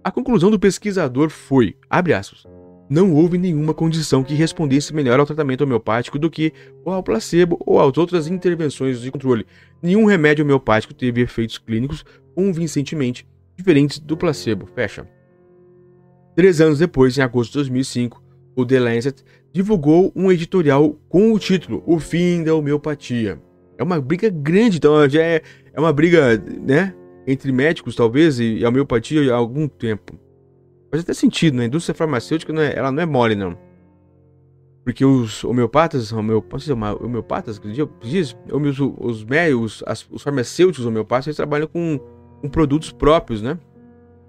A 0.03 0.11
conclusão 0.11 0.51
do 0.51 0.59
pesquisador 0.59 1.29
foi, 1.29 1.75
abre 1.89 2.13
aspas, 2.13 2.45
não 2.89 3.13
houve 3.13 3.37
nenhuma 3.37 3.73
condição 3.73 4.23
que 4.23 4.33
respondesse 4.33 4.93
melhor 4.93 5.19
ao 5.19 5.25
tratamento 5.25 5.63
homeopático 5.63 6.17
do 6.17 6.29
que 6.29 6.53
ao 6.85 7.03
placebo 7.03 7.57
ou 7.65 7.79
às 7.79 7.97
outras 7.97 8.27
intervenções 8.27 9.01
de 9.01 9.11
controle. 9.11 9.45
Nenhum 9.81 10.05
remédio 10.05 10.45
homeopático 10.45 10.93
teve 10.93 11.21
efeitos 11.21 11.57
clínicos 11.57 12.05
convincentemente 12.33 13.27
diferentes 13.55 13.99
do 13.99 14.15
placebo. 14.15 14.67
Fecha. 14.73 15.07
Três 16.35 16.61
anos 16.61 16.79
depois, 16.79 17.17
em 17.17 17.21
agosto 17.21 17.51
de 17.51 17.57
2005, 17.57 18.23
o 18.55 18.65
The 18.65 18.79
Lancet 18.79 19.23
divulgou 19.51 20.11
um 20.15 20.31
editorial 20.31 20.95
com 21.09 21.33
o 21.33 21.39
título 21.39 21.83
O 21.85 21.99
Fim 21.99 22.43
da 22.43 22.53
Homeopatia. 22.53 23.41
É 23.77 23.83
uma 23.83 23.99
briga 23.99 24.29
grande, 24.29 24.77
então 24.77 25.07
já 25.09 25.21
é, 25.21 25.41
é 25.73 25.79
uma 25.79 25.91
briga 25.91 26.37
né, 26.37 26.93
entre 27.25 27.51
médicos, 27.51 27.95
talvez, 27.95 28.39
e 28.39 28.63
homeopatia 28.65 29.33
há 29.33 29.35
algum 29.35 29.67
tempo. 29.67 30.17
Faz 30.89 31.03
até 31.03 31.13
sentido, 31.13 31.57
né? 31.57 31.63
A 31.63 31.67
indústria 31.67 31.93
farmacêutica 31.93 32.53
não 32.53 32.61
é, 32.61 32.75
ela 32.75 32.91
não 32.91 33.03
é 33.03 33.05
mole, 33.05 33.35
não. 33.35 33.57
Porque 34.83 35.03
os 35.03 35.43
homeopatas, 35.43 36.13
homeopatas, 36.13 36.69
homeopatas 36.69 37.59
diz, 38.01 38.35
os, 38.49 38.79
os 38.97 39.23
médicos, 39.25 39.83
os 40.09 40.23
farmacêuticos 40.23 40.85
homeopatas, 40.85 41.27
eles 41.27 41.35
trabalham 41.35 41.67
com, 41.67 41.99
com 42.41 42.47
produtos 42.47 42.91
próprios, 42.91 43.41
né? 43.41 43.59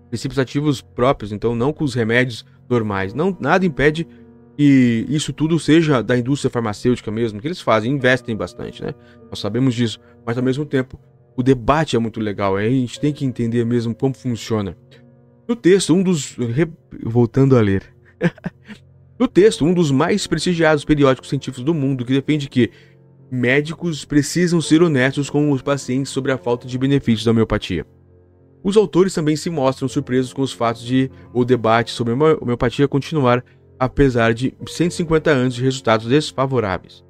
Princípios 0.09 0.39
ativos 0.39 0.81
próprios, 0.81 1.31
então 1.31 1.55
não 1.55 1.73
com 1.73 1.85
os 1.85 1.95
remédios 1.95 2.45
normais. 2.69 3.15
Não, 3.15 3.37
nada 3.39 3.65
impede 3.65 4.09
que 4.57 5.07
isso 5.09 5.33
tudo 5.33 5.57
seja 5.61 6.03
da 6.03 6.19
indústria 6.19 6.51
farmacêutica 6.51 7.13
mesmo, 7.13 7.41
que 7.41 7.47
eles 7.47 7.61
fazem, 7.61 7.93
investem 7.93 8.35
bastante, 8.35 8.83
né? 8.83 8.93
Nós 9.31 9.39
sabemos 9.39 9.73
disso, 9.77 10.01
mas 10.27 10.37
ao 10.37 10.43
mesmo 10.43 10.67
tempo 10.67 10.99
o 11.37 11.43
debate 11.45 11.95
é 11.95 11.99
muito 12.01 12.19
legal, 12.19 12.57
a 12.57 12.69
gente 12.69 12.99
tem 12.99 13.13
que 13.13 13.25
entender 13.25 13.65
mesmo 13.65 13.95
como 13.95 14.13
funciona. 14.13 14.77
No 15.49 15.57
texto, 15.57 15.95
um 15.95 16.03
dos. 16.03 16.37
Voltando 17.03 17.57
a 17.57 17.61
ler. 17.61 17.83
no 19.19 19.27
texto, 19.27 19.65
um 19.65 19.73
dos 19.73 19.91
mais 19.91 20.27
prestigiados 20.27 20.85
periódicos 20.85 21.31
científicos 21.31 21.65
do 21.65 21.73
mundo 21.73 22.05
que 22.05 22.13
defende 22.13 22.49
que 22.49 22.71
médicos 23.31 24.05
precisam 24.05 24.61
ser 24.61 24.83
honestos 24.83 25.31
com 25.31 25.51
os 25.51 25.63
pacientes 25.63 26.13
sobre 26.13 26.33
a 26.33 26.39
falta 26.39 26.69
de 26.69 26.77
benefícios 26.77 27.25
da 27.25 27.31
homeopatia. 27.31 27.87
Os 28.63 28.77
autores 28.77 29.15
também 29.15 29.37
se 29.37 29.49
mostram 29.49 29.89
surpresos 29.89 30.33
com 30.33 30.43
os 30.43 30.53
fatos 30.53 30.83
de 30.83 31.11
o 31.33 31.45
debate 31.45 31.93
sobre 31.93 32.13
a 32.13 32.17
homeopatia 32.17 32.87
continuar 32.87 33.43
apesar 33.79 34.35
de 34.35 34.53
150 34.67 35.31
anos 35.31 35.55
de 35.55 35.63
resultados 35.63 36.07
desfavoráveis. 36.07 37.05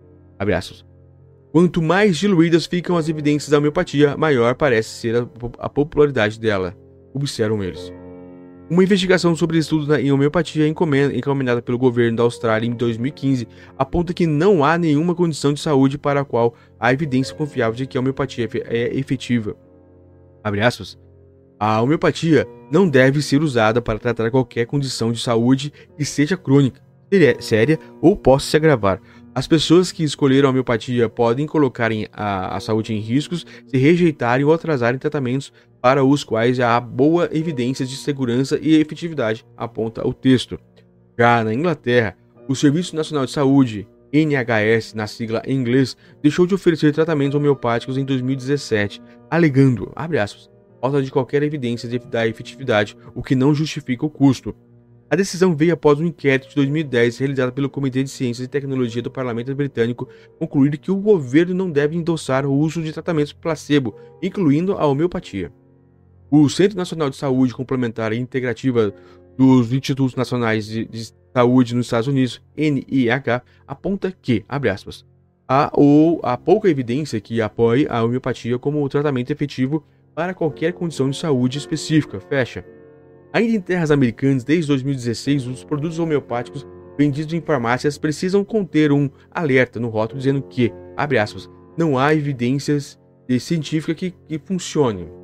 Quanto 1.51 1.81
mais 1.81 2.19
diluídas 2.19 2.67
ficam 2.67 2.97
as 2.97 3.09
evidências 3.09 3.51
da 3.51 3.59
homeopatia, 3.59 4.17
maior 4.17 4.55
parece 4.55 4.91
ser 4.91 5.27
a 5.59 5.69
popularidade 5.69 6.39
dela, 6.39 6.77
observam 7.15 7.65
eles. 7.65 7.91
Uma 8.71 8.85
investigação 8.85 9.35
sobre 9.35 9.57
estudos 9.57 9.89
em 9.99 10.13
homeopatia 10.13 10.69
encaminhada 10.69 11.63
pelo 11.63 11.79
governo 11.79 12.19
da 12.19 12.23
Austrália 12.23 12.67
em 12.67 12.73
2015 12.73 13.49
aponta 13.79 14.13
que 14.13 14.27
não 14.27 14.63
há 14.63 14.77
nenhuma 14.77 15.15
condição 15.15 15.55
de 15.55 15.61
saúde 15.61 15.97
para 15.97 16.21
a 16.21 16.25
qual 16.25 16.55
há 16.79 16.93
evidência 16.93 17.35
confiável 17.35 17.75
de 17.75 17.87
que 17.87 17.97
a 17.97 18.01
homeopatia 18.01 18.47
é 18.67 18.95
efetiva. 18.95 19.57
A 21.59 21.81
homeopatia 21.81 22.47
não 22.71 22.87
deve 22.87 23.23
ser 23.23 23.43
usada 23.43 23.81
para 23.81 23.99
tratar 23.99 24.31
qualquer 24.31 24.67
condição 24.67 25.13
de 25.13 25.21
saúde 25.21 25.73
que 25.97 26.05
seja 26.05 26.37
crônica, 26.37 26.83
séria 27.41 27.79
ou 28.03 28.15
possa 28.15 28.51
se 28.51 28.57
agravar. 28.57 29.01
As 29.35 29.47
pessoas 29.47 29.91
que 29.91 30.03
escolheram 30.05 30.49
a 30.49 30.51
homeopatia 30.51 31.09
podem 31.09 31.47
colocar 31.47 31.91
a, 32.13 32.57
a 32.57 32.61
saúde 32.61 32.93
em 32.93 32.99
riscos 32.99 33.47
se 33.67 33.79
rejeitarem 33.79 34.45
ou 34.45 34.53
atrasarem 34.53 34.99
tratamentos 34.99 35.53
para 35.81 36.05
os 36.05 36.25
quais 36.25 36.59
há 36.61 36.79
boa 36.81 37.29
evidência 37.33 37.87
de 37.87 37.97
segurança 37.97 38.59
e 38.61 38.75
efetividade, 38.75 39.45
aponta 39.57 40.07
o 40.07 40.13
texto. 40.13 40.59
Já 41.19 41.43
na 41.45 41.55
Inglaterra, 41.55 42.17
o 42.49 42.55
Serviço 42.55 42.97
Nacional 42.97 43.27
de 43.27 43.33
Saúde, 43.33 43.89
NHS, 44.13 44.95
na 44.95 45.07
sigla 45.07 45.43
em 45.47 45.57
inglês, 45.57 45.97
deixou 46.23 46.47
de 46.47 46.55
oferecer 46.55 46.93
tratamentos 46.93 47.35
homeopáticos 47.35 47.99
em 47.99 48.05
2017, 48.05 49.03
alegando, 49.31 49.93
aspas, 49.95 50.51
falta 50.81 51.03
de 51.03 51.11
qualquer 51.11 51.43
evidência 51.43 51.89
da 52.11 52.27
efetividade, 52.27 52.97
o 53.15 53.23
que 53.23 53.35
não 53.35 53.55
justifica 53.55 54.07
o 54.07 54.11
custo. 54.11 54.55
A 55.11 55.17
decisão 55.17 55.57
veio 55.57 55.73
após 55.73 55.99
um 55.99 56.05
inquérito 56.05 56.51
de 56.51 56.55
2010 56.55 57.19
realizado 57.19 57.53
pelo 57.53 57.71
Comitê 57.71 58.03
de 58.03 58.11
Ciências 58.11 58.47
e 58.47 58.51
Tecnologia 58.51 59.01
do 59.01 59.11
Parlamento 59.11 59.55
Britânico 59.55 60.07
concluir 60.39 60.77
que 60.77 60.91
o 60.91 60.97
governo 60.97 61.55
não 61.55 61.71
deve 61.71 61.97
endossar 61.97 62.45
o 62.45 62.53
uso 62.53 62.83
de 62.83 62.93
tratamentos 62.93 63.33
placebo, 63.33 63.95
incluindo 64.23 64.75
a 64.75 64.87
homeopatia. 64.87 65.51
O 66.31 66.49
Centro 66.49 66.77
Nacional 66.77 67.09
de 67.09 67.17
Saúde 67.17 67.55
Complementar 67.55 68.13
e 68.13 68.19
Integrativa 68.19 68.93
dos 69.37 69.73
Institutos 69.73 70.15
Nacionais 70.15 70.67
de, 70.67 70.85
de 70.85 71.13
Saúde 71.33 71.75
nos 71.75 71.87
Estados 71.87 72.09
Unidos, 72.09 72.43
NIH, 72.57 73.43
aponta 73.67 74.13
que, 74.21 74.45
abre 74.49 74.69
aspas, 74.69 75.07
há, 75.47 75.71
ou, 75.73 76.21
há 76.23 76.37
pouca 76.37 76.69
evidência 76.69 77.21
que 77.21 77.41
apoie 77.41 77.87
a 77.89 78.03
homeopatia 78.03 78.59
como 78.59 78.87
tratamento 78.89 79.31
efetivo 79.31 79.85
para 80.15 80.35
qualquer 80.35 80.73
condição 80.73 81.09
de 81.09 81.17
saúde 81.17 81.57
específica, 81.57 82.21
fecha. 82.21 82.65
Ainda 83.33 83.57
em 83.57 83.61
terras 83.61 83.91
americanas, 83.91 84.45
desde 84.45 84.67
2016, 84.69 85.47
os 85.47 85.65
produtos 85.65 85.99
homeopáticos 85.99 86.67
vendidos 86.99 87.33
em 87.33 87.41
farmácias 87.41 87.97
precisam 87.97 88.45
conter 88.45 88.91
um 88.93 89.09
alerta 89.31 89.79
no 89.79 89.89
rótulo 89.89 90.19
dizendo 90.19 90.43
que, 90.43 90.73
abre 90.97 91.19
aspas, 91.19 91.49
não 91.77 91.97
há 91.97 92.13
evidências 92.13 92.99
científicas 93.39 93.95
que, 93.95 94.11
que 94.27 94.39
funcionem 94.39 95.18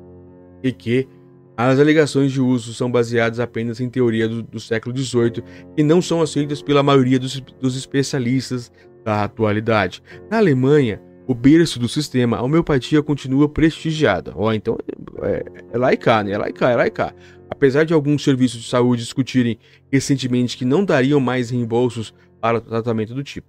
e 0.65 0.71
que 0.71 1.07
as 1.55 1.79
alegações 1.79 2.31
de 2.31 2.41
uso 2.41 2.73
são 2.73 2.91
baseadas 2.91 3.39
apenas 3.39 3.79
em 3.79 3.87
teoria 3.87 4.27
do, 4.27 4.41
do 4.41 4.59
século 4.59 4.97
XVIII 4.97 5.43
e 5.77 5.83
não 5.83 6.01
são 6.01 6.21
aceitas 6.21 6.61
pela 6.61 6.83
maioria 6.83 7.19
dos, 7.19 7.39
dos 7.39 7.77
especialistas 7.77 8.71
da 9.05 9.23
atualidade. 9.23 10.01
Na 10.29 10.37
Alemanha, 10.37 10.99
o 11.27 11.35
berço 11.35 11.79
do 11.79 11.87
sistema, 11.87 12.37
a 12.37 12.41
homeopatia 12.41 13.01
continua 13.01 13.47
prestigiada. 13.47 14.33
Ó, 14.35 14.47
oh, 14.47 14.53
então 14.53 14.75
é, 15.21 15.45
é 15.71 15.95
cá, 15.95 16.23
né? 16.23 16.33
É 16.33 16.51
cá, 16.51 16.71
é 16.71 16.89
cá. 16.89 17.13
Apesar 17.49 17.83
de 17.83 17.93
alguns 17.93 18.23
serviços 18.23 18.63
de 18.63 18.67
saúde 18.67 19.03
discutirem 19.03 19.57
recentemente 19.91 20.57
que 20.57 20.65
não 20.65 20.83
dariam 20.83 21.19
mais 21.19 21.51
reembolsos 21.51 22.13
para 22.41 22.59
tratamento 22.59 23.13
do 23.13 23.23
tipo. 23.23 23.47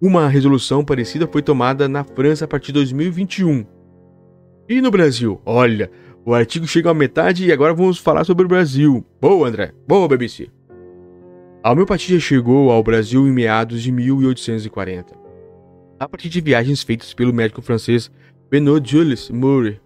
Uma 0.00 0.28
resolução 0.28 0.84
parecida 0.84 1.26
foi 1.26 1.42
tomada 1.42 1.88
na 1.88 2.04
França 2.04 2.44
a 2.44 2.48
partir 2.48 2.68
de 2.68 2.74
2021. 2.74 3.66
E 4.68 4.80
no 4.80 4.90
Brasil? 4.90 5.40
Olha, 5.44 5.90
o 6.26 6.34
artigo 6.34 6.66
chega 6.66 6.90
à 6.90 6.94
metade 6.94 7.46
e 7.46 7.52
agora 7.52 7.72
vamos 7.72 7.98
falar 7.98 8.24
sobre 8.24 8.44
o 8.44 8.48
Brasil. 8.48 9.06
Boa, 9.20 9.46
André. 9.46 9.70
Boa, 9.86 10.08
BBC. 10.08 10.48
A 11.62 11.70
homeopatia 11.70 12.18
chegou 12.18 12.72
ao 12.72 12.82
Brasil 12.82 13.28
em 13.28 13.30
meados 13.30 13.80
de 13.80 13.92
1840, 13.92 15.14
a 16.00 16.08
partir 16.08 16.28
de 16.28 16.40
viagens 16.40 16.82
feitas 16.82 17.14
pelo 17.14 17.32
médico 17.32 17.62
francês 17.62 18.10
Benoît 18.50 18.84
Jules 18.84 19.30
Murray, 19.30 19.80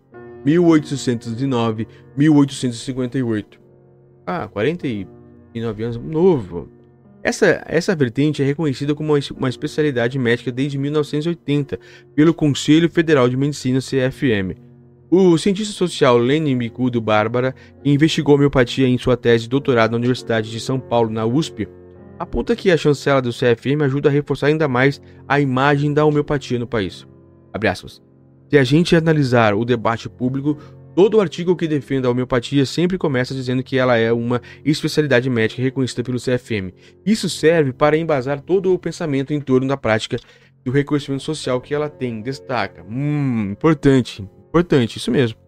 1809-1858. 0.46 3.44
Ah, 4.26 4.48
49 4.48 5.84
anos, 5.84 5.98
novo. 5.98 6.70
Essa, 7.22 7.62
essa 7.66 7.94
vertente 7.94 8.42
é 8.42 8.46
reconhecida 8.46 8.94
como 8.94 9.12
uma 9.36 9.48
especialidade 9.50 10.18
médica 10.18 10.50
desde 10.50 10.78
1980 10.78 11.78
pelo 12.14 12.32
Conselho 12.32 12.88
Federal 12.88 13.28
de 13.28 13.36
Medicina 13.36 13.78
CFM. 13.78 14.69
O 15.10 15.36
cientista 15.36 15.74
social 15.74 16.16
Lenin 16.16 16.54
Micudo 16.54 17.00
Bárbara, 17.00 17.52
que 17.82 17.90
investigou 17.90 18.36
homeopatia 18.36 18.86
em 18.86 18.96
sua 18.96 19.16
tese 19.16 19.44
de 19.44 19.50
doutorado 19.50 19.90
na 19.90 19.96
Universidade 19.96 20.48
de 20.48 20.60
São 20.60 20.78
Paulo, 20.78 21.10
na 21.10 21.26
USP, 21.26 21.66
aponta 22.16 22.54
que 22.54 22.70
a 22.70 22.76
chancela 22.76 23.20
do 23.20 23.32
CFM 23.32 23.82
ajuda 23.82 24.08
a 24.08 24.12
reforçar 24.12 24.46
ainda 24.46 24.68
mais 24.68 25.02
a 25.26 25.40
imagem 25.40 25.92
da 25.92 26.04
homeopatia 26.04 26.60
no 26.60 26.66
país. 26.66 27.04
Se 28.48 28.56
a 28.56 28.62
gente 28.62 28.94
analisar 28.94 29.54
o 29.54 29.64
debate 29.64 30.08
público, 30.08 30.56
Todo 30.92 31.20
artigo 31.20 31.54
que 31.54 31.68
defenda 31.68 32.08
a 32.08 32.10
homeopatia 32.10 32.66
sempre 32.66 32.98
começa 32.98 33.32
dizendo 33.32 33.62
que 33.62 33.78
ela 33.78 33.96
é 33.96 34.12
uma 34.12 34.42
especialidade 34.64 35.30
médica 35.30 35.62
reconhecida 35.62 36.02
pelo 36.02 36.18
CFM. 36.18 36.74
Isso 37.06 37.28
serve 37.30 37.72
para 37.72 37.96
embasar 37.96 38.40
todo 38.40 38.74
o 38.74 38.78
pensamento 38.78 39.32
em 39.32 39.40
torno 39.40 39.68
da 39.68 39.76
prática 39.76 40.18
e 40.66 40.68
o 40.68 40.72
reconhecimento 40.72 41.22
social 41.22 41.60
que 41.60 41.72
ela 41.72 41.88
tem. 41.88 42.20
Destaca. 42.20 42.84
Hum, 42.90 43.52
importante, 43.52 44.28
importante, 44.50 44.98
isso 44.98 45.10
mesmo. 45.10 45.38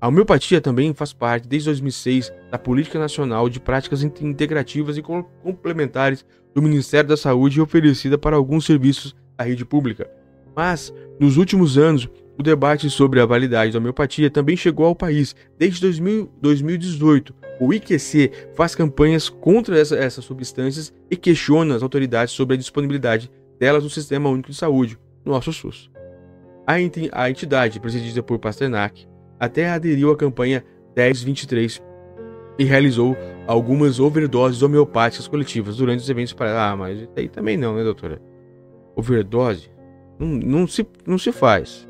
A 0.00 0.08
homeopatia 0.08 0.60
também 0.60 0.94
faz 0.94 1.12
parte, 1.12 1.48
desde 1.48 1.68
2006, 1.68 2.32
da 2.50 2.58
Política 2.58 2.98
Nacional 2.98 3.48
de 3.48 3.58
Práticas 3.58 4.02
Integrativas 4.02 4.96
e 4.96 5.02
Complementares 5.02 6.24
do 6.54 6.62
Ministério 6.62 7.08
da 7.08 7.16
Saúde 7.16 7.58
e 7.58 7.62
oferecida 7.62 8.16
para 8.16 8.36
alguns 8.36 8.64
serviços 8.64 9.14
da 9.36 9.44
rede 9.44 9.64
pública. 9.64 10.08
Mas, 10.54 10.92
nos 11.18 11.36
últimos 11.36 11.76
anos, 11.76 12.08
o 12.38 12.42
debate 12.42 12.88
sobre 12.88 13.20
a 13.20 13.26
validade 13.26 13.72
da 13.72 13.78
homeopatia 13.78 14.30
também 14.30 14.56
chegou 14.56 14.86
ao 14.86 14.94
país. 14.94 15.34
Desde 15.58 15.80
2000, 15.80 16.30
2018, 16.40 17.34
o 17.60 17.72
IQC 17.72 18.30
faz 18.54 18.74
campanhas 18.74 19.28
contra 19.28 19.78
essa, 19.78 19.96
essas 19.96 20.24
substâncias 20.24 20.92
e 21.10 21.16
questiona 21.16 21.74
as 21.74 21.82
autoridades 21.82 22.34
sobre 22.34 22.54
a 22.54 22.58
disponibilidade 22.58 23.30
delas 23.58 23.82
no 23.82 23.90
Sistema 23.90 24.28
Único 24.28 24.50
de 24.50 24.56
Saúde, 24.56 24.98
nosso 25.24 25.52
SUS. 25.52 25.90
A, 26.66 26.80
entidade, 27.30 27.78
presidida 27.78 28.22
por 28.22 28.38
Pasternak, 28.40 29.06
até 29.38 29.70
aderiu 29.70 30.10
à 30.10 30.16
campanha 30.16 30.64
1023 30.96 31.80
e 32.58 32.64
realizou 32.64 33.16
algumas 33.46 34.00
overdoses 34.00 34.62
homeopáticas 34.62 35.28
coletivas 35.28 35.76
durante 35.76 36.00
os 36.00 36.10
eventos 36.10 36.32
para. 36.32 36.70
Ah, 36.70 36.76
mas 36.76 37.08
aí 37.16 37.28
também 37.28 37.56
não, 37.56 37.76
né, 37.76 37.84
doutora? 37.84 38.20
Overdose? 38.96 39.70
Não, 40.18 40.26
não, 40.26 40.66
se, 40.66 40.84
não 41.06 41.18
se 41.18 41.30
faz. 41.30 41.86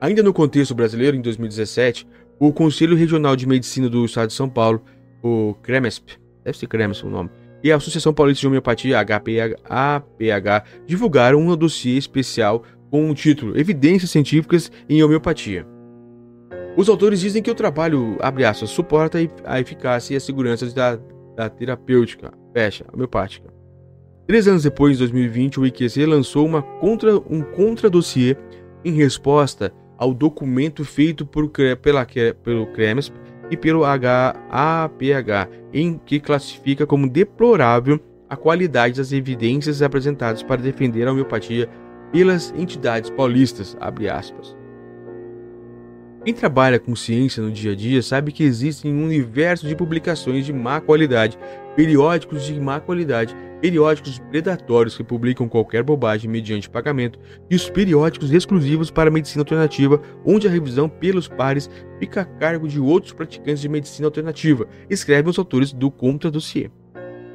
Ainda 0.00 0.22
no 0.22 0.32
contexto 0.32 0.74
brasileiro, 0.74 1.16
em 1.16 1.20
2017, 1.20 2.06
o 2.38 2.52
Conselho 2.52 2.96
Regional 2.96 3.34
de 3.34 3.48
Medicina 3.48 3.88
do 3.88 4.04
Estado 4.04 4.28
de 4.28 4.34
São 4.34 4.48
Paulo, 4.48 4.80
o 5.22 5.54
CREMESP, 5.62 6.18
deve 6.44 6.56
ser 6.56 6.68
CREMESP 6.68 7.04
o 7.04 7.10
nome, 7.10 7.30
e 7.64 7.72
a 7.72 7.76
Associação 7.76 8.14
Paulista 8.14 8.42
de 8.42 8.46
Homeopatia, 8.46 9.00
APH, 9.00 10.64
divulgaram 10.86 11.40
um 11.40 11.56
dossiê 11.56 11.98
especial 11.98 12.62
com 12.90 13.10
o 13.10 13.14
título 13.14 13.58
Evidências 13.58 14.10
Científicas 14.10 14.70
em 14.88 15.02
Homeopatia. 15.02 15.66
Os 16.76 16.88
autores 16.88 17.20
dizem 17.20 17.42
que 17.42 17.50
o 17.50 17.54
trabalho, 17.54 18.16
abre 18.20 18.44
aspas, 18.44 18.70
suporta 18.70 19.18
a 19.44 19.60
eficácia 19.60 20.14
e 20.14 20.16
a 20.16 20.20
segurança 20.20 20.66
da, 20.72 20.98
da 21.34 21.48
terapêutica, 21.48 22.32
fecha, 22.52 22.84
homeopática. 22.92 23.52
Três 24.26 24.46
anos 24.46 24.62
depois, 24.62 24.96
em 24.96 24.98
2020, 24.98 25.58
o 25.58 25.66
IQC 25.66 26.06
lançou 26.06 26.46
uma 26.46 26.62
contra, 26.62 27.16
um 27.16 27.42
contra-dossiê 27.42 28.36
em 28.84 28.92
resposta 28.92 29.72
ao 29.96 30.14
documento 30.14 30.84
feito 30.84 31.26
por, 31.26 31.50
pela, 31.82 32.06
pelo 32.44 32.66
CREMESP 32.68 33.14
e 33.50 33.56
pelo 33.56 33.84
HAPH, 33.84 35.48
em 35.72 35.98
que 36.04 36.20
classifica 36.20 36.86
como 36.86 37.08
deplorável 37.08 37.98
a 38.28 38.36
qualidade 38.36 38.98
das 38.98 39.10
evidências 39.10 39.82
apresentadas 39.82 40.42
para 40.42 40.60
defender 40.60 41.08
a 41.08 41.12
homeopatia 41.12 41.68
pelas 42.12 42.52
entidades 42.56 43.10
paulistas, 43.10 43.76
Quem 46.24 46.34
trabalha 46.34 46.78
com 46.78 46.94
ciência 46.96 47.42
no 47.42 47.50
dia 47.50 47.72
a 47.72 47.74
dia 47.74 48.02
sabe 48.02 48.32
que 48.32 48.42
existe 48.42 48.86
um 48.88 49.04
universo 49.04 49.66
de 49.66 49.76
publicações 49.76 50.44
de 50.44 50.52
má 50.52 50.80
qualidade, 50.80 51.38
periódicos 51.76 52.44
de 52.44 52.60
má 52.60 52.80
qualidade 52.80 53.34
periódicos 53.60 54.18
predatórios 54.30 54.96
que 54.96 55.04
publicam 55.04 55.48
qualquer 55.48 55.82
bobagem 55.82 56.30
mediante 56.30 56.70
pagamento 56.70 57.18
e 57.50 57.56
os 57.56 57.68
periódicos 57.68 58.32
exclusivos 58.32 58.90
para 58.90 59.10
medicina 59.10 59.42
alternativa, 59.42 60.00
onde 60.24 60.46
a 60.46 60.50
revisão 60.50 60.88
pelos 60.88 61.28
pares 61.28 61.68
fica 61.98 62.22
a 62.22 62.24
cargo 62.24 62.68
de 62.68 62.80
outros 62.80 63.12
praticantes 63.12 63.60
de 63.60 63.68
medicina 63.68 64.06
alternativa, 64.06 64.66
escrevem 64.88 65.30
os 65.30 65.38
autores 65.38 65.72
do 65.72 65.90
Contra 65.90 66.30
Dossier. 66.30 66.70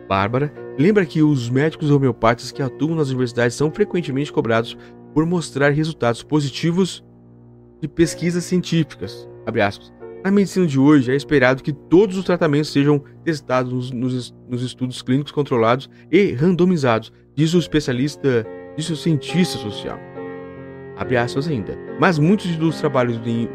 Bárbara 0.08 0.63
lembra 0.78 1.06
que 1.06 1.22
os 1.22 1.50
médicos 1.50 1.92
homeopatas 1.92 2.52
que 2.52 2.62
atuam 2.62 2.96
nas 2.96 3.10
universidades 3.10 3.56
são 3.56 3.72
frequentemente 3.72 4.32
cobrados 4.32 4.78
por 5.14 5.26
mostrar 5.26 5.70
resultados 5.70 6.24
positivos 6.24 7.04
de 7.82 7.88
pesquisas 7.88 8.44
científicas. 8.44 9.28
Na 10.24 10.32
medicina 10.32 10.66
de 10.66 10.80
hoje, 10.80 11.12
é 11.12 11.16
esperado 11.16 11.62
que 11.62 11.74
todos 11.74 12.18
os 12.18 12.24
tratamentos 12.24 12.72
sejam 12.72 13.04
testados 13.24 13.92
nos, 13.92 14.34
estudos 14.62 15.02
clínicos 15.02 15.34
controlados 15.34 15.90
e 16.10 16.32
randomizados, 16.32 17.12
diz 17.36 17.54
o 17.54 17.60
especialista, 17.60 18.48
diz 18.78 18.90
o 18.90 18.96
cientista 18.96 19.58
social. 19.58 20.00
Abre 20.96 21.18
aspas 21.18 21.48
ainda. 21.48 21.78
Mas 22.00 22.18
muitos 22.18 22.56
dos 22.56 22.80
trabalhos 22.80 23.22
de 23.22 23.50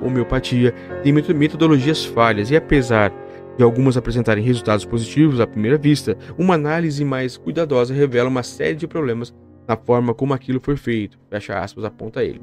homeopatia 0.00 0.72
têm 1.02 1.12
metodologias 1.12 2.04
falhas 2.04 2.50
e 2.50 2.56
apesar 2.56 3.12
de 3.56 3.62
algumas 3.62 3.96
apresentarem 3.96 4.44
resultados 4.44 4.84
positivos 4.84 5.40
à 5.40 5.46
primeira 5.46 5.78
vista, 5.78 6.16
uma 6.38 6.54
análise 6.54 7.04
mais 7.04 7.36
cuidadosa 7.36 7.94
revela 7.94 8.28
uma 8.28 8.42
série 8.42 8.74
de 8.74 8.86
problemas 8.86 9.34
na 9.66 9.76
forma 9.76 10.14
como 10.14 10.34
aquilo 10.34 10.60
foi 10.60 10.76
feito. 10.76 11.18
Fecha 11.30 11.58
aspas, 11.58 11.84
aponta 11.84 12.22
ele. 12.22 12.40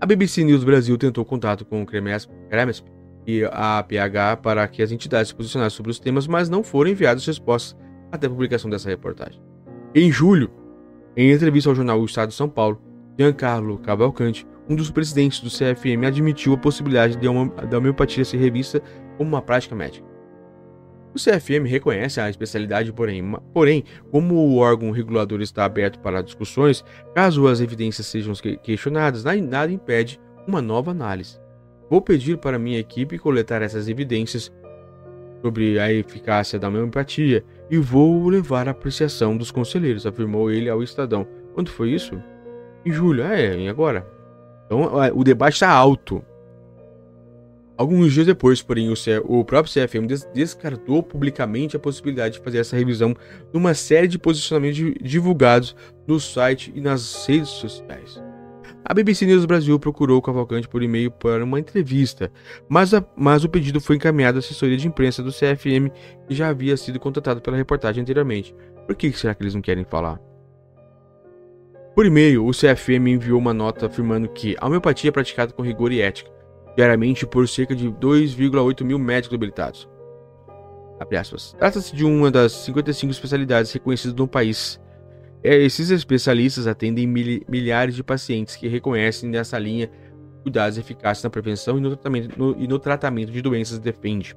A 0.00 0.06
BBC 0.06 0.44
News 0.44 0.64
Brasil 0.64 0.98
tentou 0.98 1.24
contato 1.24 1.64
com 1.64 1.82
o 1.82 1.86
CREMESP, 1.86 2.32
e 3.26 3.44
a 3.44 3.78
APH 3.78 4.42
para 4.42 4.66
que 4.68 4.82
as 4.82 4.92
entidades 4.92 5.28
se 5.28 5.34
posicionassem 5.34 5.76
sobre 5.76 5.90
os 5.90 5.98
temas, 5.98 6.26
mas 6.26 6.48
não 6.48 6.62
foram 6.62 6.90
enviadas 6.90 7.26
respostas 7.26 7.76
até 8.12 8.26
a 8.26 8.30
publicação 8.30 8.68
dessa 8.68 8.88
reportagem. 8.88 9.40
Em 9.94 10.10
julho, 10.10 10.50
em 11.16 11.32
entrevista 11.32 11.70
ao 11.70 11.74
jornal 11.74 12.00
O 12.00 12.04
Estado 12.04 12.28
de 12.28 12.34
São 12.34 12.48
Paulo, 12.48 12.80
Giancarlo 13.18 13.78
Cavalcante, 13.78 14.46
um 14.68 14.74
dos 14.74 14.90
presidentes 14.90 15.40
do 15.40 15.48
CFM, 15.48 16.06
admitiu 16.06 16.54
a 16.54 16.58
possibilidade 16.58 17.16
de 17.16 17.28
uma, 17.28 17.46
da 17.66 17.78
homeopatia 17.78 18.24
ser 18.24 18.38
revista 18.38 18.82
como 19.16 19.28
uma 19.30 19.42
prática 19.42 19.74
médica. 19.74 20.14
O 21.14 21.18
CFM 21.18 21.64
reconhece 21.68 22.20
a 22.20 22.28
especialidade, 22.28 22.92
porém, 22.92 23.22
porém, 23.52 23.84
como 24.10 24.34
o 24.34 24.56
órgão 24.56 24.90
regulador 24.90 25.40
está 25.40 25.64
aberto 25.64 26.00
para 26.00 26.22
discussões, 26.22 26.84
caso 27.14 27.46
as 27.46 27.60
evidências 27.60 28.08
sejam 28.08 28.34
questionadas, 28.60 29.22
nada 29.22 29.70
impede 29.70 30.20
uma 30.46 30.60
nova 30.60 30.90
análise. 30.90 31.38
Vou 31.88 32.00
pedir 32.00 32.38
para 32.38 32.58
minha 32.58 32.80
equipe 32.80 33.16
coletar 33.16 33.62
essas 33.62 33.88
evidências 33.88 34.52
sobre 35.40 35.78
a 35.78 35.92
eficácia 35.92 36.58
da 36.58 36.66
homeopatia 36.66 37.44
e 37.70 37.78
vou 37.78 38.28
levar 38.28 38.66
à 38.66 38.72
apreciação 38.72 39.36
dos 39.36 39.52
conselheiros, 39.52 40.06
afirmou 40.06 40.50
ele 40.50 40.68
ao 40.68 40.82
Estadão. 40.82 41.26
Quando 41.54 41.70
foi 41.70 41.90
isso? 41.90 42.20
Em 42.84 42.90
julho, 42.90 43.24
ah, 43.24 43.38
é, 43.38 43.56
e 43.56 43.68
agora? 43.68 44.04
Então 44.66 44.90
o 45.14 45.22
debate 45.22 45.54
está 45.54 45.70
alto. 45.70 46.24
Alguns 47.76 48.12
dias 48.12 48.26
depois, 48.26 48.62
porém, 48.62 48.88
o, 48.88 48.94
o 49.24 49.44
próprio 49.44 49.72
CFM 49.72 50.06
des 50.06 50.24
descartou 50.32 51.02
publicamente 51.02 51.76
a 51.76 51.80
possibilidade 51.80 52.34
de 52.34 52.44
fazer 52.44 52.58
essa 52.58 52.76
revisão 52.76 53.16
numa 53.52 53.74
série 53.74 54.06
de 54.06 54.16
posicionamentos 54.16 54.94
divulgados 55.02 55.74
no 56.06 56.20
site 56.20 56.72
e 56.74 56.80
nas 56.80 57.26
redes 57.26 57.48
sociais. 57.48 58.22
A 58.84 58.94
BBC 58.94 59.26
News 59.26 59.44
Brasil 59.44 59.78
procurou 59.80 60.18
o 60.18 60.22
Cavalcante 60.22 60.68
por 60.68 60.82
e-mail 60.82 61.10
para 61.10 61.42
uma 61.42 61.58
entrevista, 61.58 62.30
mas, 62.68 62.94
a, 62.94 63.04
mas 63.16 63.42
o 63.42 63.48
pedido 63.48 63.80
foi 63.80 63.96
encaminhado 63.96 64.38
à 64.38 64.40
assessoria 64.40 64.76
de 64.76 64.86
imprensa 64.86 65.22
do 65.22 65.32
CFM, 65.32 65.90
que 66.28 66.34
já 66.34 66.50
havia 66.50 66.76
sido 66.76 67.00
contratado 67.00 67.40
pela 67.40 67.56
reportagem 67.56 68.02
anteriormente. 68.02 68.54
Por 68.86 68.94
que 68.94 69.10
será 69.12 69.34
que 69.34 69.42
eles 69.42 69.54
não 69.54 69.62
querem 69.62 69.84
falar? 69.84 70.20
Por 71.94 72.06
e-mail, 72.06 72.46
o 72.46 72.50
CFM 72.50 73.08
enviou 73.08 73.38
uma 73.38 73.54
nota 73.54 73.86
afirmando 73.86 74.28
que 74.28 74.54
a 74.60 74.66
homeopatia 74.66 75.08
é 75.08 75.12
praticada 75.12 75.52
com 75.52 75.62
rigor 75.62 75.90
e 75.90 76.00
ética 76.00 76.34
diariamente 76.76 77.26
por 77.26 77.48
cerca 77.48 77.74
de 77.74 77.88
2,8 77.90 78.84
mil 78.84 78.98
médicos 78.98 79.34
habilitados. 79.34 79.88
Trata-se 81.58 81.94
de 81.94 82.04
uma 82.04 82.30
das 82.30 82.52
55 82.52 83.12
especialidades 83.12 83.72
reconhecidas 83.72 84.14
no 84.14 84.28
país. 84.28 84.80
é, 85.42 85.56
esses 85.56 85.90
especialistas 85.90 86.66
atendem 86.66 87.06
milhares 87.06 87.94
de 87.94 88.02
pacientes 88.02 88.56
que 88.56 88.66
reconhecem 88.66 89.28
nessa 89.28 89.58
linha 89.58 89.90
cuidados 90.42 90.78
eficazes 90.78 91.22
na 91.22 91.30
prevenção 91.30 91.78
e 91.78 91.80
no 91.80 91.90
tratamento, 91.90 92.38
no, 92.38 92.62
e 92.62 92.68
no 92.68 92.78
tratamento 92.78 93.32
de 93.32 93.42
doenças 93.42 93.78
defende. 93.78 94.34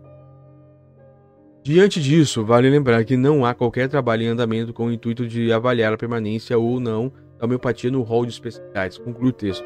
Diante 1.63 2.01
disso, 2.01 2.45
vale 2.45 2.69
lembrar 2.69 3.03
que 3.03 3.17
não 3.17 3.45
há 3.45 3.53
qualquer 3.53 3.89
trabalho 3.89 4.23
em 4.23 4.27
andamento 4.27 4.73
com 4.73 4.87
o 4.87 4.91
intuito 4.91 5.27
de 5.27 5.51
avaliar 5.51 5.91
a 5.93 5.97
permanência 5.97 6.57
ou 6.57 6.79
não 6.79 7.11
da 7.37 7.45
homeopatia 7.45 7.91
no 7.91 8.01
rol 8.03 8.25
de 8.25 8.31
especialidades. 8.31 8.97
Conclui 8.97 9.29
o 9.29 9.33
texto. 9.33 9.65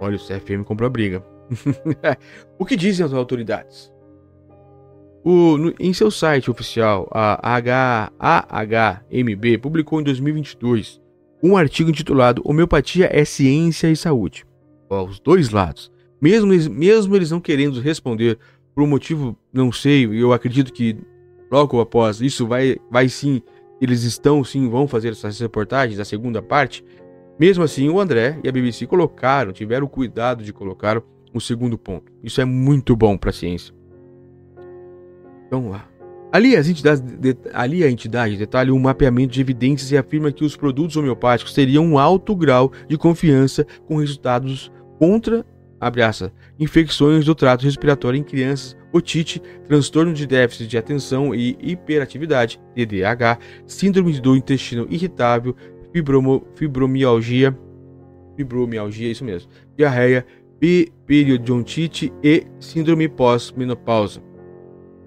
Olha, 0.00 0.16
o 0.16 0.18
CFM 0.18 0.64
comprou 0.64 0.88
a 0.88 0.90
briga. 0.90 1.35
o 2.58 2.64
que 2.64 2.76
dizem 2.76 3.04
as 3.04 3.12
autoridades? 3.12 3.92
O, 5.24 5.58
no, 5.58 5.74
em 5.80 5.92
seu 5.92 6.10
site 6.10 6.50
oficial, 6.50 7.08
a 7.12 7.58
AHMB 8.18 9.58
publicou 9.60 10.00
em 10.00 10.04
2022 10.04 11.00
um 11.42 11.56
artigo 11.56 11.90
intitulado 11.90 12.42
Homeopatia 12.44 13.10
é 13.12 13.24
Ciência 13.24 13.90
e 13.90 13.96
Saúde. 13.96 14.46
Ó, 14.88 15.04
os 15.04 15.20
dois 15.20 15.50
lados. 15.50 15.90
Mesmo, 16.20 16.52
mesmo 16.70 17.14
eles 17.14 17.30
não 17.30 17.40
querendo 17.40 17.80
responder 17.80 18.38
por 18.74 18.82
um 18.82 18.86
motivo, 18.86 19.36
não 19.52 19.70
sei, 19.70 20.06
eu 20.06 20.32
acredito 20.32 20.72
que 20.72 20.96
logo 21.50 21.80
após 21.80 22.20
isso 22.20 22.46
vai, 22.46 22.76
vai 22.90 23.08
sim, 23.08 23.42
eles 23.80 24.02
estão 24.02 24.42
sim, 24.42 24.68
vão 24.68 24.88
fazer 24.88 25.10
essas 25.10 25.38
reportagens, 25.38 26.00
a 26.00 26.04
segunda 26.04 26.40
parte. 26.40 26.84
Mesmo 27.38 27.62
assim, 27.62 27.88
o 27.88 28.00
André 28.00 28.38
e 28.42 28.48
a 28.48 28.52
BBC 28.52 28.86
colocaram, 28.86 29.52
tiveram 29.52 29.86
cuidado 29.86 30.42
de 30.42 30.52
colocar 30.52 31.02
o 31.36 31.40
segundo 31.40 31.78
ponto. 31.78 32.10
Isso 32.22 32.40
é 32.40 32.44
muito 32.44 32.96
bom 32.96 33.16
para 33.16 33.30
a 33.30 33.32
ciência. 33.32 33.74
Vamos 35.50 35.70
lá. 35.70 35.88
Ali, 36.32 36.56
as 36.56 36.68
entidades, 36.68 37.00
de, 37.00 37.36
ali 37.52 37.84
a 37.84 37.90
entidade 37.90 38.36
detalha 38.36 38.74
um 38.74 38.78
mapeamento 38.78 39.32
de 39.32 39.40
evidências 39.40 39.90
e 39.90 39.96
afirma 39.96 40.32
que 40.32 40.44
os 40.44 40.56
produtos 40.56 40.96
homeopáticos 40.96 41.54
teriam 41.54 41.84
um 41.84 41.98
alto 41.98 42.34
grau 42.34 42.72
de 42.88 42.98
confiança 42.98 43.66
com 43.86 43.96
resultados 43.96 44.70
contra 44.98 45.46
abraça, 45.80 46.32
infecções 46.58 47.24
do 47.24 47.34
trato 47.34 47.64
respiratório 47.64 48.18
em 48.18 48.22
crianças, 48.22 48.76
otite, 48.92 49.40
transtorno 49.66 50.12
de 50.12 50.26
déficit 50.26 50.68
de 50.68 50.78
atenção 50.78 51.34
e 51.34 51.56
hiperatividade, 51.60 52.60
TDAH, 52.74 53.38
síndrome 53.66 54.18
do 54.20 54.36
intestino 54.36 54.86
irritável, 54.90 55.54
fibromialgia, 56.54 57.56
fibromialgia, 58.36 59.10
isso 59.10 59.24
mesmo, 59.24 59.50
diarreia, 59.76 60.26
periodontite 61.06 62.12
e 62.22 62.46
síndrome 62.58 63.08
pós-menopausa. 63.08 64.22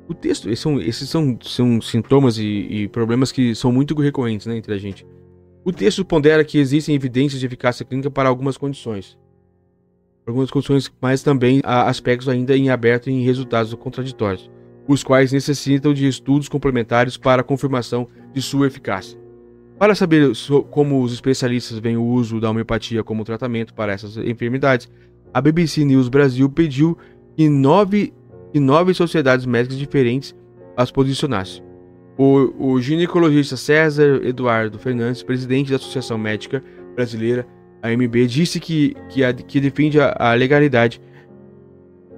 O 0.08 0.14
texto, 0.14 0.50
esses 0.50 0.60
são, 0.60 0.82
esses 0.82 1.10
são, 1.10 1.38
são 1.42 1.82
sintomas 1.82 2.38
e, 2.38 2.44
e, 2.44 2.88
problemas 2.88 3.32
que 3.32 3.54
são 3.54 3.72
muito 3.72 3.94
recorrentes 4.00 4.48
né, 4.48 4.58
entre 4.58 4.74
a 4.74 4.78
gente. 4.78 5.06
O 5.64 5.72
texto 5.72 6.04
pondera 6.04 6.44
que 6.44 6.58
existem 6.58 6.96
evidências 6.96 7.40
de 7.40 7.46
eficácia 7.46 7.86
clínica 7.86 8.10
para 8.10 8.28
algumas 8.28 8.58
condições. 8.58 9.18
Algumas 10.26 10.50
condições, 10.50 10.92
mas 11.02 11.22
também 11.22 11.60
há 11.64 11.88
aspectos 11.88 12.28
ainda 12.28 12.58
em 12.58 12.70
aberto 12.70 13.10
em 13.10 13.24
resultados 13.24 13.74
contraditórios, 13.76 14.50
os 14.88 15.04
quais 15.04 15.32
necessitam 15.32 15.94
de 15.94 16.08
estudos 16.08 16.50
complementares 16.50 17.18
para 17.18 17.42
a 17.42 17.46
confirmação 17.46 18.08
de 18.34 18.42
sua 18.42 18.68
eficácia. 18.68 19.20
Para 19.78 19.96
saber 19.96 20.32
como 20.72 21.02
os 21.02 21.14
especialistas 21.14 21.80
veem 21.80 21.96
o 21.96 22.04
uso 22.04 22.40
da 22.40 22.50
homeopatia 22.50 23.04
como 23.04 23.24
tratamento 23.24 23.74
para 23.74 23.94
essas 23.94 24.18
enfermidades, 24.18 24.90
a 25.34 25.42
BBC 25.42 25.84
News 25.86 26.10
Brasil 26.10 26.50
pediu 26.50 26.98
que 27.36 27.48
nove 27.48 28.14
que 28.52 28.60
nove 28.60 28.94
sociedades 28.94 29.46
médicas 29.46 29.78
diferentes 29.78 30.36
as 30.76 30.90
posicionassem. 30.90 31.64
O, 32.18 32.72
o 32.74 32.82
ginecologista 32.82 33.56
César 33.56 34.22
Eduardo 34.24 34.80
Fernandes, 34.80 35.24
presidente 35.24 35.70
da 35.70 35.78
Associação 35.78 36.18
Médica 36.18 36.64
Brasileira, 36.96 37.48
AMB, 37.82 38.28
disse 38.28 38.60
que, 38.60 38.96
que, 39.10 39.24
a, 39.24 39.32
que 39.32 39.60
defende 39.60 40.00
a, 40.00 40.16
a, 40.18 40.34
legalidade 40.34 41.02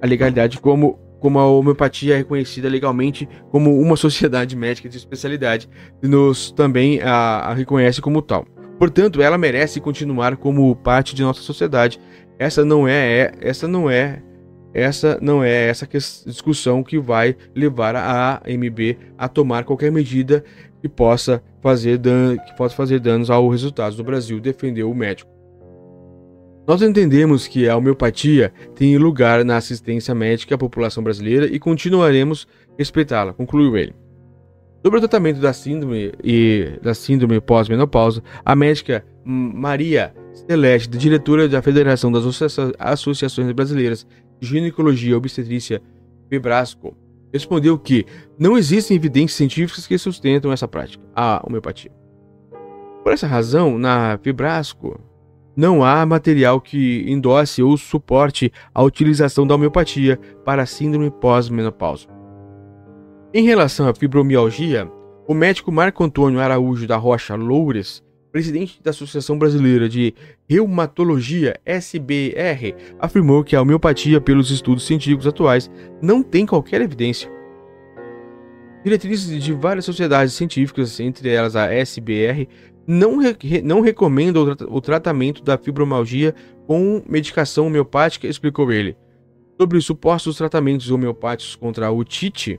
a 0.00 0.06
legalidade 0.06 0.58
como, 0.58 0.98
como 1.20 1.38
a 1.38 1.46
homeopatia 1.46 2.14
é 2.14 2.16
reconhecida 2.18 2.68
legalmente 2.68 3.28
como 3.50 3.78
uma 3.78 3.94
sociedade 3.96 4.56
médica 4.56 4.88
de 4.88 4.96
especialidade 4.96 5.68
e 6.02 6.08
nos 6.08 6.50
também 6.50 7.00
a, 7.00 7.50
a 7.50 7.54
reconhece 7.54 8.00
como 8.00 8.20
tal. 8.20 8.44
Portanto, 8.82 9.22
ela 9.22 9.38
merece 9.38 9.80
continuar 9.80 10.36
como 10.36 10.74
parte 10.74 11.14
de 11.14 11.22
nossa 11.22 11.40
sociedade. 11.40 12.00
Essa 12.42 12.64
não 12.64 12.88
é, 12.88 13.20
é 13.20 13.32
essa 13.40 13.68
não 13.68 13.88
é 13.88 14.20
essa 14.74 15.16
não 15.22 15.44
é 15.44 15.68
essa 15.68 15.86
discussão 16.26 16.82
que 16.82 16.98
vai 16.98 17.36
levar 17.54 17.94
a 17.94 18.42
AMB 18.44 18.98
a 19.16 19.28
tomar 19.28 19.62
qualquer 19.62 19.92
medida 19.92 20.42
que 20.80 20.88
possa 20.88 21.40
fazer, 21.60 22.00
que 22.00 22.56
possa 22.56 22.74
fazer 22.74 22.98
danos 22.98 23.30
aos 23.30 23.48
resultados 23.48 23.96
do 23.96 24.02
Brasil, 24.02 24.40
defendeu 24.40 24.90
o 24.90 24.94
médico. 24.94 25.30
Nós 26.66 26.82
entendemos 26.82 27.46
que 27.46 27.68
a 27.68 27.76
homeopatia 27.76 28.52
tem 28.74 28.98
lugar 28.98 29.44
na 29.44 29.56
assistência 29.56 30.12
médica 30.12 30.56
à 30.56 30.58
população 30.58 31.00
brasileira 31.00 31.46
e 31.46 31.60
continuaremos 31.60 32.48
respeitá-la, 32.76 33.32
concluiu 33.32 33.76
ele. 33.76 33.94
Sobre 34.84 34.98
o 34.98 35.00
tratamento 35.00 35.40
da 35.40 35.52
síndrome 35.52 36.12
e 36.24 36.72
da 36.82 36.92
síndrome 36.92 37.40
pós-menopausa, 37.40 38.20
a 38.44 38.56
médica 38.56 39.04
Maria 39.24 40.12
Celeste, 40.32 40.96
diretora 40.96 41.48
da 41.48 41.62
Federação 41.62 42.10
das 42.10 42.24
Associações 42.78 43.52
Brasileiras 43.52 44.06
Ginecologia 44.40 45.12
e 45.12 45.14
Obstetrícia 45.14 45.82
Febrasco, 46.28 46.96
respondeu 47.32 47.78
que 47.78 48.04
não 48.38 48.56
existem 48.56 48.96
evidências 48.96 49.36
científicas 49.36 49.86
que 49.86 49.96
sustentam 49.96 50.52
essa 50.52 50.66
prática, 50.66 51.02
a 51.14 51.42
homeopatia. 51.46 51.90
Por 53.02 53.12
essa 53.12 53.26
razão, 53.26 53.78
na 53.78 54.18
Febrasco, 54.22 55.00
não 55.56 55.84
há 55.84 56.04
material 56.06 56.60
que 56.60 57.04
endosse 57.06 57.62
ou 57.62 57.76
suporte 57.76 58.52
a 58.74 58.82
utilização 58.82 59.46
da 59.46 59.54
homeopatia 59.54 60.18
para 60.44 60.66
síndrome 60.66 61.10
pós-menopausa. 61.10 62.06
Em 63.34 63.44
relação 63.44 63.88
à 63.88 63.94
fibromialgia, 63.94 64.90
o 65.26 65.34
médico 65.34 65.70
Marco 65.70 66.04
Antônio 66.04 66.40
Araújo 66.40 66.86
da 66.86 66.96
Rocha 66.96 67.34
Loures 67.34 68.02
presidente 68.32 68.80
da 68.82 68.90
Associação 68.90 69.38
Brasileira 69.38 69.88
de 69.88 70.14
Reumatologia, 70.48 71.60
SBR, 71.66 72.74
afirmou 72.98 73.44
que 73.44 73.54
a 73.54 73.60
homeopatia, 73.60 74.20
pelos 74.20 74.50
estudos 74.50 74.86
científicos 74.86 75.26
atuais, 75.26 75.70
não 76.00 76.22
tem 76.22 76.46
qualquer 76.46 76.80
evidência. 76.80 77.30
Diretrizes 78.82 79.44
de 79.44 79.52
várias 79.52 79.84
sociedades 79.84 80.32
científicas, 80.32 80.98
entre 80.98 81.28
elas 81.28 81.54
a 81.54 81.72
SBR, 81.72 82.48
não, 82.86 83.18
re 83.18 83.62
não 83.62 83.80
recomendam 83.80 84.42
o, 84.42 84.56
tra 84.56 84.66
o 84.68 84.80
tratamento 84.80 85.42
da 85.44 85.56
fibromialgia 85.58 86.34
com 86.66 87.02
medicação 87.06 87.66
homeopática, 87.66 88.26
explicou 88.26 88.72
ele. 88.72 88.96
Sobre 89.60 89.76
os 89.76 89.84
supostos 89.84 90.36
tratamentos 90.38 90.90
homeopáticos 90.90 91.54
contra 91.54 91.86
a 91.86 91.92
otite, 91.92 92.58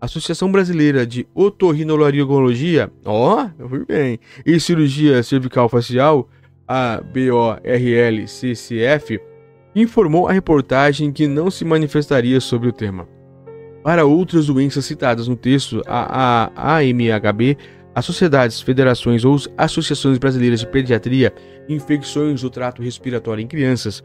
Associação 0.00 0.50
Brasileira 0.50 1.06
de 1.06 1.28
Otorrinolaringologia, 1.34 2.90
ó, 3.04 3.48
eu 3.58 3.68
fui 3.68 3.84
bem, 3.84 4.18
e 4.46 4.58
Cirurgia 4.58 5.22
Cervical 5.22 5.68
Facial, 5.68 6.26
a 6.66 7.02
BORLCCF, 7.02 7.60
informou 9.74 10.26
a 10.26 10.32
reportagem 10.32 11.12
que 11.12 11.26
não 11.26 11.50
se 11.50 11.64
manifestaria 11.64 12.40
sobre 12.40 12.68
o 12.68 12.72
tema. 12.72 13.06
Para 13.82 14.06
outras 14.06 14.46
doenças 14.46 14.84
citadas 14.84 15.28
no 15.28 15.36
texto, 15.36 15.82
a, 15.86 16.50
a 16.54 16.78
AMHB, 16.78 17.58
as 17.94 18.04
sociedades, 18.04 18.60
federações 18.60 19.24
ou 19.24 19.36
associações 19.58 20.16
brasileiras 20.16 20.60
de 20.60 20.66
pediatria, 20.66 21.34
infecções 21.68 22.40
do 22.42 22.48
trato 22.48 22.82
respiratório 22.82 23.42
em 23.42 23.46
crianças, 23.46 24.02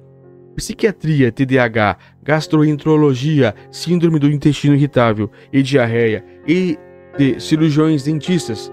psiquiatria, 0.56 1.32
TDAH, 1.32 1.98
gastroenterologia, 2.24 3.54
síndrome 3.70 4.20
do 4.20 4.30
intestino 4.30 4.76
irritável 4.76 5.30
e 5.52 5.62
diarreia, 5.62 6.24
e 6.48 6.78
de 7.18 7.39
cirurgiões 7.39 8.04
dentistas, 8.04 8.72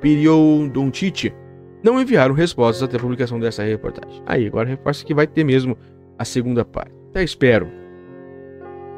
periodontite, 0.00 1.34
não 1.82 2.00
enviaram 2.00 2.34
respostas 2.34 2.82
até 2.82 2.96
a 2.96 3.00
publicação 3.00 3.38
dessa 3.38 3.62
reportagem. 3.62 4.22
Aí, 4.26 4.46
agora 4.46 4.68
reforça 4.68 5.04
que 5.04 5.14
vai 5.14 5.26
ter 5.26 5.44
mesmo 5.44 5.76
a 6.18 6.24
segunda 6.24 6.64
parte. 6.64 6.92
Até 7.10 7.22
espero. 7.22 7.68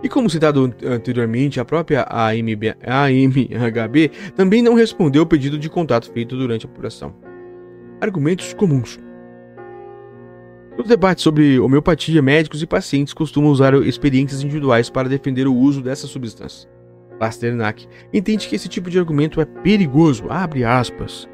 E 0.03 0.09
como 0.09 0.31
citado 0.31 0.73
anteriormente, 0.85 1.59
a 1.59 1.65
própria 1.65 2.07
AMB, 2.09 2.77
AMHB 2.87 4.11
também 4.37 4.63
não 4.63 4.75
respondeu 4.75 5.23
o 5.23 5.27
pedido 5.27 5.59
de 5.59 5.69
contato 5.69 6.13
feito 6.13 6.37
durante 6.37 6.67
a 6.67 6.71
apuração. 6.71 7.15
Argumentos 8.01 8.55
comuns. 8.55 9.01
Nos 10.77 10.89
debates 10.89 11.25
sobre 11.25 11.59
homeopatia, 11.59 12.21
médicos 12.21 12.61
e 12.61 12.67
pacientes 12.67 13.15
costumam 13.15 13.51
usar 13.51 13.73
experiências 13.75 14.43
individuais 14.43 14.91
para 14.91 15.09
defender 15.09 15.47
o 15.47 15.55
uso 15.55 15.81
dessa 15.81 16.07
substância. 16.07 16.69
Pasternak 17.19 17.89
entende 18.13 18.47
que 18.47 18.55
esse 18.55 18.69
tipo 18.69 18.91
de 18.91 18.99
argumento 18.99 19.41
é 19.41 19.47
perigoso, 19.47 20.27
abre 20.29 20.65
aspas. 20.65 21.27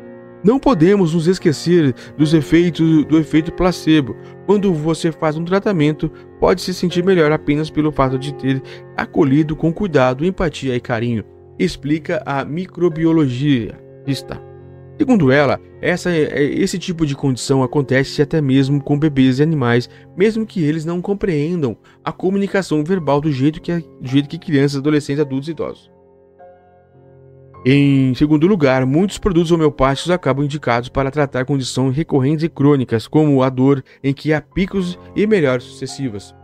Não 0.45 0.59
podemos 0.59 1.15
nos 1.15 1.27
esquecer 1.27 1.93
dos 2.17 2.35
efeitos 2.35 3.05
do 3.05 3.19
efeito 3.19 3.53
placebo. 3.53 4.17
Quando 4.47 4.73
você 4.73 5.11
faz 5.11 5.37
um 5.37 5.45
tratamento, 5.45 6.11
pode 6.39 6.63
se 6.63 6.73
sentir 6.73 7.05
melhor 7.05 7.33
apenas 7.33 7.69
pelo 7.69 7.93
fato 7.93 8.19
de 8.19 8.33
ter 8.35 8.63
acolhido 8.97 9.57
com 9.57 9.73
cuidado, 9.73 10.25
empatia 10.25 10.77
e 10.77 10.81
carinho, 10.81 11.25
explica 11.59 12.23
a 12.25 12.45
microbiologista. 12.45 14.41
Segundo 14.99 15.33
ela, 15.33 15.61
essa, 15.81 16.11
é, 16.11 16.43
esse 16.45 16.79
tipo 16.79 17.05
de 17.05 17.15
condição 17.15 17.63
acontece 17.63 18.23
até 18.23 18.41
mesmo 18.41 18.83
com 18.83 18.99
bebês 18.99 19.39
e 19.39 19.43
animais, 19.43 19.89
mesmo 20.17 20.47
que 20.47 20.63
eles 20.63 20.85
não 20.85 21.01
compreendam 21.01 21.77
a 22.05 22.13
comunicação 22.13 22.85
verbal 22.85 23.21
do 23.21 23.33
jeito 23.33 23.61
que, 23.61 23.73
do 23.73 24.09
jeito 24.09 24.29
que 24.29 24.39
crianças, 24.39 24.79
adolescentes, 24.79 25.21
adultos 25.21 25.49
e 25.49 25.53
idosos. 25.53 25.91
Em 27.65 28.13
segundo 28.15 28.47
lugar, 28.49 28.85
muitos 28.85 29.19
produtos 29.19 29.53
homeopáticos 29.53 30.11
acabam 30.11 30.45
indicados 30.45 30.89
para 30.89 31.13
tratar 31.13 31.45
condições 31.45 31.95
recorrentes 31.95 32.43
e 32.43 32.49
crônicas, 32.49 33.07
como 33.07 33.41
a 33.41 33.49
dor, 33.49 33.85
em 34.03 34.13
que 34.13 34.33
há 34.33 34.41
picos 34.41 34.99
e 35.15 35.27
melhores 35.29 35.65
sucessivas. 35.65 36.35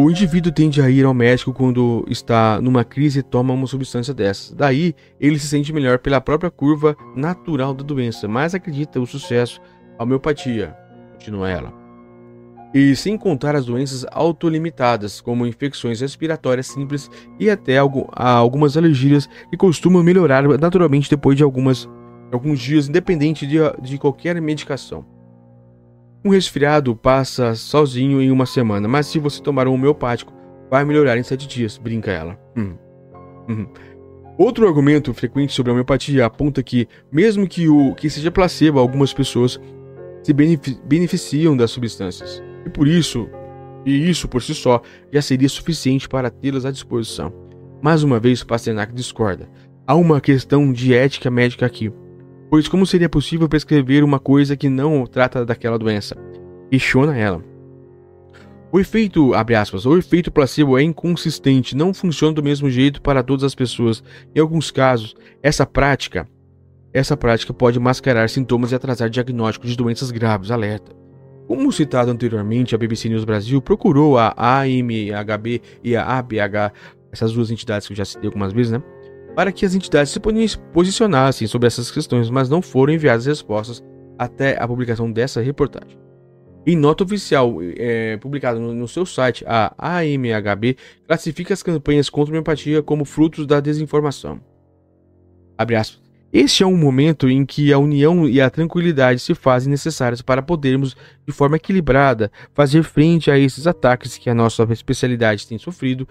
O 0.00 0.08
indivíduo 0.08 0.52
tende 0.52 0.80
a 0.80 0.88
ir 0.88 1.04
ao 1.04 1.12
médico 1.12 1.52
quando 1.52 2.06
está 2.08 2.60
numa 2.60 2.84
crise 2.84 3.18
e 3.18 3.22
toma 3.22 3.52
uma 3.52 3.66
substância 3.66 4.14
dessas. 4.14 4.52
Daí, 4.52 4.94
ele 5.18 5.40
se 5.40 5.48
sente 5.48 5.72
melhor 5.72 5.98
pela 5.98 6.20
própria 6.20 6.52
curva 6.52 6.96
natural 7.16 7.74
da 7.74 7.82
doença, 7.82 8.28
mas 8.28 8.54
acredita 8.54 9.00
o 9.00 9.06
sucesso 9.08 9.60
a 9.98 10.04
homeopatia, 10.04 10.72
continua 11.14 11.50
ela. 11.50 11.74
E 12.72 12.94
sem 12.94 13.18
contar 13.18 13.56
as 13.56 13.66
doenças 13.66 14.06
autolimitadas, 14.12 15.20
como 15.20 15.44
infecções 15.44 16.00
respiratórias 16.00 16.68
simples 16.68 17.10
e 17.36 17.50
até 17.50 17.76
algumas 17.76 18.76
alergias 18.76 19.28
que 19.50 19.56
costumam 19.56 20.04
melhorar 20.04 20.44
naturalmente 20.60 21.10
depois 21.10 21.36
de 21.36 21.42
algumas, 21.42 21.88
alguns 22.30 22.60
dias, 22.60 22.88
independente 22.88 23.44
de, 23.48 23.58
de 23.82 23.98
qualquer 23.98 24.40
medicação. 24.40 25.17
Um 26.28 26.30
resfriado 26.30 26.94
passa 26.94 27.54
sozinho 27.54 28.20
em 28.20 28.30
uma 28.30 28.44
semana, 28.44 28.86
mas 28.86 29.06
se 29.06 29.18
você 29.18 29.42
tomar 29.42 29.66
um 29.66 29.72
homeopático, 29.72 30.30
vai 30.70 30.84
melhorar 30.84 31.16
em 31.16 31.22
sete 31.22 31.48
dias, 31.48 31.78
brinca 31.78 32.10
ela. 32.10 32.38
Hum. 32.54 32.74
Hum. 33.48 33.66
Outro 34.36 34.68
argumento 34.68 35.14
frequente 35.14 35.54
sobre 35.54 35.70
a 35.70 35.72
homeopatia 35.72 36.26
aponta 36.26 36.62
que, 36.62 36.86
mesmo 37.10 37.48
que 37.48 37.66
o 37.66 37.94
que 37.94 38.10
seja 38.10 38.30
placebo, 38.30 38.78
algumas 38.78 39.14
pessoas 39.14 39.58
se 40.22 40.34
beneficiam 40.84 41.56
das 41.56 41.70
substâncias. 41.70 42.42
E 42.66 42.68
por 42.68 42.86
isso, 42.86 43.26
e 43.86 44.10
isso 44.10 44.28
por 44.28 44.42
si 44.42 44.54
só, 44.54 44.82
já 45.10 45.22
seria 45.22 45.48
suficiente 45.48 46.06
para 46.06 46.28
tê-las 46.28 46.66
à 46.66 46.70
disposição. 46.70 47.32
Mais 47.80 48.02
uma 48.02 48.20
vez, 48.20 48.44
Pasternak 48.44 48.92
discorda. 48.92 49.48
Há 49.86 49.94
uma 49.94 50.20
questão 50.20 50.74
de 50.74 50.92
ética 50.92 51.30
médica 51.30 51.64
aqui. 51.64 51.90
Pois 52.50 52.66
como 52.66 52.86
seria 52.86 53.08
possível 53.08 53.48
prescrever 53.48 54.02
uma 54.02 54.18
coisa 54.18 54.56
que 54.56 54.68
não 54.68 55.06
trata 55.06 55.44
daquela 55.44 55.78
doença? 55.78 56.16
Questiona 56.70 57.16
ela. 57.16 57.44
O 58.72 58.78
efeito, 58.78 59.34
abre 59.34 59.54
aspas, 59.54 59.86
o 59.86 59.96
efeito 59.96 60.30
placebo 60.30 60.78
é 60.78 60.82
inconsistente, 60.82 61.76
não 61.76 61.92
funciona 61.92 62.34
do 62.34 62.42
mesmo 62.42 62.70
jeito 62.70 63.00
para 63.02 63.22
todas 63.22 63.44
as 63.44 63.54
pessoas. 63.54 64.02
Em 64.34 64.40
alguns 64.40 64.70
casos, 64.70 65.14
essa 65.42 65.66
prática, 65.66 66.28
essa 66.92 67.16
prática 67.16 67.52
pode 67.52 67.78
mascarar 67.78 68.28
sintomas 68.28 68.72
e 68.72 68.74
atrasar 68.74 69.10
diagnósticos 69.10 69.70
de 69.70 69.76
doenças 69.76 70.10
graves, 70.10 70.50
alerta. 70.50 70.92
Como 71.46 71.72
citado 71.72 72.10
anteriormente, 72.10 72.74
a 72.74 72.78
BBC 72.78 73.08
News 73.08 73.24
Brasil 73.24 73.60
procurou 73.62 74.18
a 74.18 74.34
AMHB 74.36 75.62
e 75.82 75.96
a 75.96 76.04
ABH, 76.18 76.72
essas 77.10 77.32
duas 77.32 77.50
entidades 77.50 77.86
que 77.86 77.94
eu 77.94 77.96
já 77.96 78.04
citei 78.04 78.26
algumas 78.26 78.52
vezes, 78.52 78.72
né? 78.72 78.82
Para 79.34 79.52
que 79.52 79.64
as 79.64 79.74
entidades 79.74 80.12
se 80.12 80.20
posicionassem 80.72 81.46
sobre 81.46 81.66
essas 81.66 81.90
questões, 81.90 82.28
mas 82.28 82.48
não 82.48 82.60
foram 82.60 82.92
enviadas 82.92 83.26
respostas 83.26 83.82
até 84.18 84.60
a 84.60 84.66
publicação 84.66 85.10
dessa 85.10 85.40
reportagem. 85.40 85.98
Em 86.66 86.76
nota 86.76 87.04
oficial 87.04 87.56
é, 87.62 88.16
publicada 88.18 88.58
no, 88.58 88.74
no, 88.74 88.88
seu 88.88 89.06
site, 89.06 89.44
a 89.46 89.72
AMHB 89.78 90.76
classifica 91.06 91.54
as 91.54 91.62
campanhas 91.62 92.10
contra 92.10 92.30
a 92.30 92.34
homeopatia 92.34 92.82
como 92.82 93.04
frutos 93.04 93.46
da 93.46 93.60
desinformação. 93.60 94.40
Este 96.30 96.62
é 96.62 96.66
um 96.66 96.76
momento 96.76 97.26
em 97.30 97.46
que 97.46 97.72
a 97.72 97.78
união 97.78 98.28
e 98.28 98.38
a 98.38 98.50
tranquilidade 98.50 99.18
se 99.18 99.34
fazem 99.34 99.70
necessárias 99.70 100.20
para 100.20 100.42
podermos, 100.42 100.94
de 101.26 101.32
forma 101.32 101.56
equilibrada, 101.56 102.30
fazer 102.52 102.82
frente 102.82 103.30
a 103.30 103.38
esses 103.38 103.66
ataques 103.66 104.18
que 104.18 104.28
a 104.28 104.34
nossa 104.34 104.62
especialidade 104.70 105.46
tem 105.46 105.56
sofrido. 105.56 106.06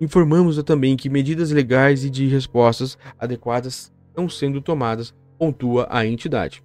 Informamos 0.00 0.62
também 0.62 0.96
que 0.96 1.08
medidas 1.08 1.50
legais 1.50 2.04
e 2.04 2.10
de 2.10 2.26
respostas 2.26 2.98
adequadas 3.18 3.92
estão 4.08 4.28
sendo 4.28 4.60
tomadas, 4.60 5.14
pontua 5.38 5.86
a 5.90 6.06
entidade. 6.06 6.62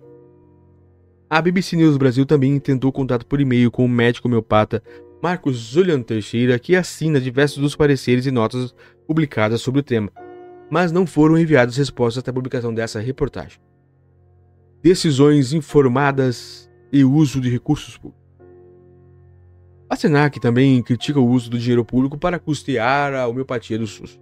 A 1.30 1.42
BBC 1.42 1.76
News 1.76 1.98
Brasil 1.98 2.26
também 2.26 2.60
tentou 2.60 2.92
contato 2.92 3.26
por 3.26 3.40
e-mail 3.40 3.70
com 3.70 3.86
o 3.86 3.90
médico 3.90 4.28
homeopata 4.28 4.82
Marcos 5.22 5.58
Julian 5.58 6.02
Teixeira, 6.02 6.58
que 6.58 6.76
assina 6.76 7.22
diversos 7.22 7.60
dos 7.60 7.76
pareceres 7.76 8.26
e 8.26 8.32
notas 8.32 8.74
publicadas 9.06 9.62
sobre 9.62 9.82
o 9.82 9.84
tema 9.84 10.12
mas 10.70 10.92
não 10.92 11.08
foram 11.08 11.38
enviadas 11.38 11.76
respostas 11.76 12.20
até 12.20 12.30
a 12.30 12.34
publicação 12.34 12.74
dessa 12.74 13.00
reportagem. 13.00 13.60
Decisões 14.84 15.52
informadas 15.52 16.70
e 16.92 17.04
uso 17.04 17.42
de 17.42 17.50
recursos 17.50 17.98
públicos. 17.98 18.19
A 19.90 19.96
Senac 19.96 20.40
também 20.40 20.84
critica 20.84 21.20
o 21.20 21.28
uso 21.28 21.50
do 21.50 21.58
dinheiro 21.58 21.84
público 21.84 22.16
para 22.16 22.38
custear 22.38 23.16
a 23.16 23.26
homeopatia 23.26 23.76
do 23.76 23.88
SUS. 23.88 24.22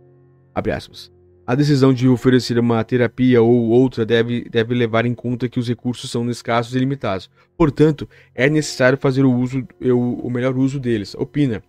A 1.46 1.56
decisão 1.56 1.94
de 1.94 2.08
oferecer 2.08 2.58
uma 2.58 2.82
terapia 2.86 3.42
ou 3.42 3.70
outra 3.70 4.06
deve, 4.06 4.48
deve 4.50 4.74
levar 4.74 5.06
em 5.06 5.14
conta 5.14 5.50
que 5.50 5.60
os 5.60 5.68
recursos 5.68 6.10
são 6.10 6.30
escassos 6.30 6.74
e 6.74 6.80
limitados. 6.80 7.30
Portanto, 7.58 8.08
é 8.34 8.50
necessário 8.50 8.98
fazer 8.98 9.26
o, 9.26 9.34
uso, 9.34 9.68
o, 9.82 10.28
o 10.28 10.32
melhor 10.32 10.58
uso 10.58 10.80
deles, 10.80 11.14
opina. 11.16 11.62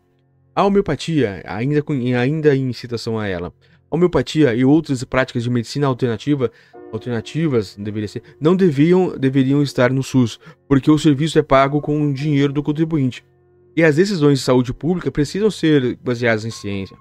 A 0.55 0.65
homeopatia, 0.65 1.43
ainda, 1.45 1.83
ainda 2.21 2.55
em 2.55 2.73
citação 2.73 3.19
a 3.19 3.27
ela, 3.27 3.53
a 3.91 3.97
homeopatia 3.97 4.55
e 4.55 4.65
outras 4.65 5.03
práticas 5.03 5.43
de 5.43 5.51
medicina 5.51 5.89
alternativa 5.89 6.53
alternativas 6.93 7.77
deveria 7.77 8.09
ser, 8.09 8.23
não 8.41 8.55
deviam, 8.55 9.19
deveriam 9.19 9.61
estar 9.61 9.93
no 9.93 10.05
SUS, 10.05 10.39
porque 10.69 10.89
o 10.91 10.99
serviço 10.99 11.39
é 11.39 11.43
pago 11.43 11.81
com 11.81 12.01
o 12.01 12.15
dinheiro 12.15 12.53
do 12.53 12.63
contribuinte. 12.63 13.25
E 13.79 13.85
as 13.85 13.95
decisões 13.95 14.41
de 14.41 14.45
saúde 14.45 14.75
pública 14.75 15.09
precisam 15.09 15.49
ser 15.53 15.97
baseadas 16.03 16.45
em 16.45 16.51
ciência. 16.51 16.97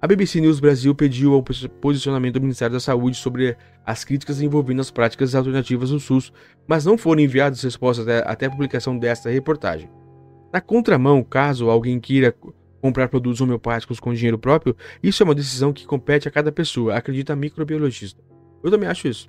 A 0.00 0.06
BBC 0.06 0.40
News 0.40 0.60
Brasil 0.60 0.94
pediu 0.94 1.34
o 1.34 1.42
posicionamento 1.42 2.34
do 2.34 2.40
Ministério 2.40 2.74
da 2.74 2.78
Saúde 2.78 3.16
sobre 3.16 3.56
as 3.84 4.04
críticas 4.04 4.40
envolvendo 4.40 4.80
as 4.80 4.92
práticas 4.92 5.34
alternativas 5.34 5.90
no 5.90 5.98
SUS, 5.98 6.32
mas 6.68 6.84
não 6.84 6.96
foram 6.96 7.20
enviadas 7.20 7.60
respostas 7.60 8.06
até 8.06 8.46
a 8.46 8.50
publicação 8.50 8.96
desta 8.96 9.28
reportagem. 9.28 9.90
Na 10.52 10.60
contramão, 10.60 11.20
caso 11.24 11.68
alguém 11.68 11.98
queira 11.98 12.32
comprar 12.80 13.08
produtos 13.08 13.40
homeopáticos 13.40 13.98
com 13.98 14.14
dinheiro 14.14 14.38
próprio, 14.38 14.76
isso 15.02 15.20
é 15.20 15.24
uma 15.24 15.34
decisão 15.34 15.72
que 15.72 15.84
compete 15.84 16.28
a 16.28 16.30
cada 16.30 16.52
pessoa, 16.52 16.94
acredita 16.94 17.32
a 17.32 17.36
microbiologista. 17.36 18.22
Eu 18.62 18.70
também 18.70 18.88
acho 18.88 19.08
isso. 19.08 19.28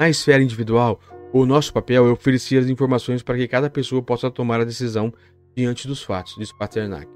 Na 0.00 0.08
esfera 0.08 0.42
individual, 0.42 0.98
o 1.34 1.44
nosso 1.44 1.72
papel 1.72 2.06
é 2.06 2.10
oferecer 2.12 2.58
as 2.58 2.68
informações 2.68 3.20
para 3.20 3.36
que 3.36 3.48
cada 3.48 3.68
pessoa 3.68 4.00
possa 4.00 4.30
tomar 4.30 4.60
a 4.60 4.64
decisão 4.64 5.12
diante 5.56 5.88
dos 5.88 6.00
fatos, 6.00 6.36
diz 6.38 6.52
Paternak. 6.52 7.08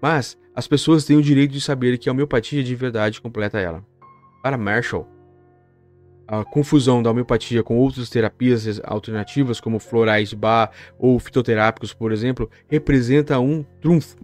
Mas 0.00 0.38
as 0.54 0.68
pessoas 0.68 1.04
têm 1.04 1.16
o 1.16 1.22
direito 1.22 1.50
de 1.50 1.60
saber 1.60 1.98
que 1.98 2.08
a 2.08 2.12
homeopatia 2.12 2.62
de 2.62 2.72
verdade 2.76 3.20
completa 3.20 3.58
ela. 3.58 3.84
Para 4.44 4.56
Marshall, 4.56 5.08
a 6.28 6.44
confusão 6.44 7.02
da 7.02 7.10
homeopatia 7.10 7.64
com 7.64 7.76
outras 7.76 8.08
terapias 8.08 8.80
alternativas, 8.84 9.60
como 9.60 9.80
florais 9.80 10.30
de 10.30 10.36
bar 10.36 10.70
ou 10.96 11.18
fitoterápicos, 11.18 11.92
por 11.92 12.12
exemplo, 12.12 12.48
representa 12.68 13.40
um 13.40 13.64
trunfo 13.80 14.16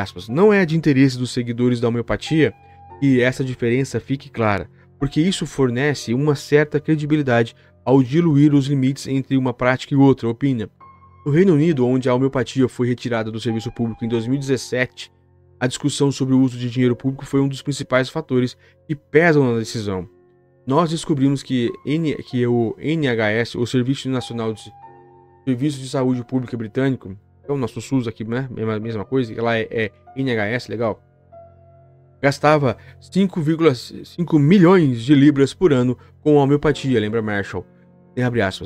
aspas, 0.00 0.30
não 0.30 0.50
é 0.50 0.64
de 0.64 0.74
interesse 0.74 1.18
dos 1.18 1.30
seguidores 1.30 1.78
da 1.78 1.88
homeopatia 1.88 2.54
que 2.98 3.20
essa 3.20 3.44
diferença 3.44 4.00
fique 4.00 4.30
clara, 4.30 4.70
porque 4.98 5.20
isso 5.20 5.44
fornece 5.44 6.14
uma 6.14 6.34
certa 6.34 6.80
credibilidade 6.80 7.54
ao 7.86 8.02
diluir 8.02 8.52
os 8.52 8.66
limites 8.66 9.06
entre 9.06 9.36
uma 9.36 9.54
prática 9.54 9.94
e 9.94 9.96
outra, 9.96 10.28
opina. 10.28 10.68
No 11.24 11.30
Reino 11.30 11.54
Unido, 11.54 11.86
onde 11.86 12.08
a 12.08 12.14
homeopatia 12.14 12.68
foi 12.68 12.88
retirada 12.88 13.30
do 13.30 13.38
serviço 13.38 13.70
público 13.70 14.04
em 14.04 14.08
2017, 14.08 15.12
a 15.60 15.68
discussão 15.68 16.10
sobre 16.10 16.34
o 16.34 16.40
uso 16.40 16.58
de 16.58 16.68
dinheiro 16.68 16.96
público 16.96 17.24
foi 17.24 17.40
um 17.40 17.46
dos 17.46 17.62
principais 17.62 18.08
fatores 18.08 18.56
que 18.88 18.96
pesam 18.96 19.52
na 19.52 19.58
decisão. 19.60 20.08
Nós 20.66 20.90
descobrimos 20.90 21.44
que, 21.44 21.72
N, 21.86 22.16
que 22.24 22.44
o 22.44 22.74
NHS, 22.76 23.54
o 23.54 23.64
Serviço 23.64 24.08
Nacional 24.08 24.52
de 24.52 24.62
Serviço 25.44 25.78
de 25.78 25.88
Saúde 25.88 26.24
Pública 26.24 26.56
Britânico, 26.56 27.16
é 27.48 27.52
o 27.52 27.56
nosso 27.56 27.80
SUS 27.80 28.08
aqui, 28.08 28.24
né? 28.24 28.48
Mesma, 28.50 28.80
mesma 28.80 29.04
coisa, 29.04 29.32
ela 29.32 29.56
é, 29.56 29.68
é 29.70 29.92
NHS, 30.16 30.66
legal. 30.66 31.00
Gastava 32.20 32.76
5,5 33.00 34.40
milhões 34.40 35.02
de 35.04 35.14
libras 35.14 35.54
por 35.54 35.72
ano 35.72 35.96
com 36.20 36.34
homeopatia, 36.34 36.98
lembra 36.98 37.22
Marshall. 37.22 37.64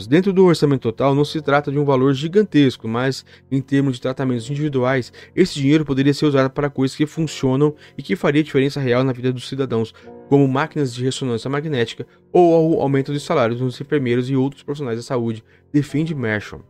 Dentro 0.06 0.32
do 0.32 0.44
orçamento 0.44 0.82
total, 0.82 1.14
não 1.14 1.24
se 1.24 1.40
trata 1.42 1.72
de 1.72 1.78
um 1.78 1.84
valor 1.84 2.14
gigantesco, 2.14 2.86
mas 2.86 3.24
em 3.50 3.60
termos 3.60 3.96
de 3.96 4.02
tratamentos 4.02 4.48
individuais, 4.48 5.12
esse 5.34 5.54
dinheiro 5.54 5.84
poderia 5.84 6.14
ser 6.14 6.26
usado 6.26 6.50
para 6.50 6.70
coisas 6.70 6.96
que 6.96 7.04
funcionam 7.06 7.74
e 7.98 8.02
que 8.02 8.14
faria 8.14 8.44
diferença 8.44 8.78
real 8.78 9.02
na 9.02 9.12
vida 9.12 9.32
dos 9.32 9.48
cidadãos, 9.48 9.92
como 10.28 10.46
máquinas 10.46 10.94
de 10.94 11.04
ressonância 11.04 11.50
magnética 11.50 12.06
ou 12.32 12.76
o 12.76 12.80
aumento 12.80 13.12
de 13.12 13.18
salários 13.18 13.58
dos 13.58 13.80
enfermeiros 13.80 14.30
e 14.30 14.36
outros 14.36 14.62
profissionais 14.62 14.98
da 14.98 15.02
saúde, 15.02 15.42
defende 15.72 16.14
Marshall. 16.14 16.62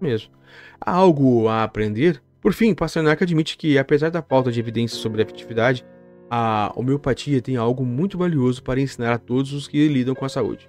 Mesmo. 0.00 0.32
Há 0.80 0.92
algo 0.92 1.46
a 1.46 1.62
aprender? 1.62 2.20
Por 2.40 2.52
fim, 2.52 2.74
Pasternak 2.74 3.22
admite 3.22 3.56
que, 3.56 3.78
apesar 3.78 4.10
da 4.10 4.22
falta 4.22 4.50
de 4.50 4.58
evidências 4.58 5.00
sobre 5.00 5.20
a 5.20 5.24
efetividade 5.24 5.84
a 6.30 6.72
homeopatia 6.76 7.42
tem 7.42 7.56
algo 7.56 7.84
muito 7.84 8.16
valioso 8.16 8.62
para 8.62 8.80
ensinar 8.80 9.12
a 9.12 9.18
todos 9.18 9.52
os 9.52 9.66
que 9.66 9.88
lidam 9.88 10.14
com 10.14 10.24
a 10.24 10.28
saúde. 10.28 10.68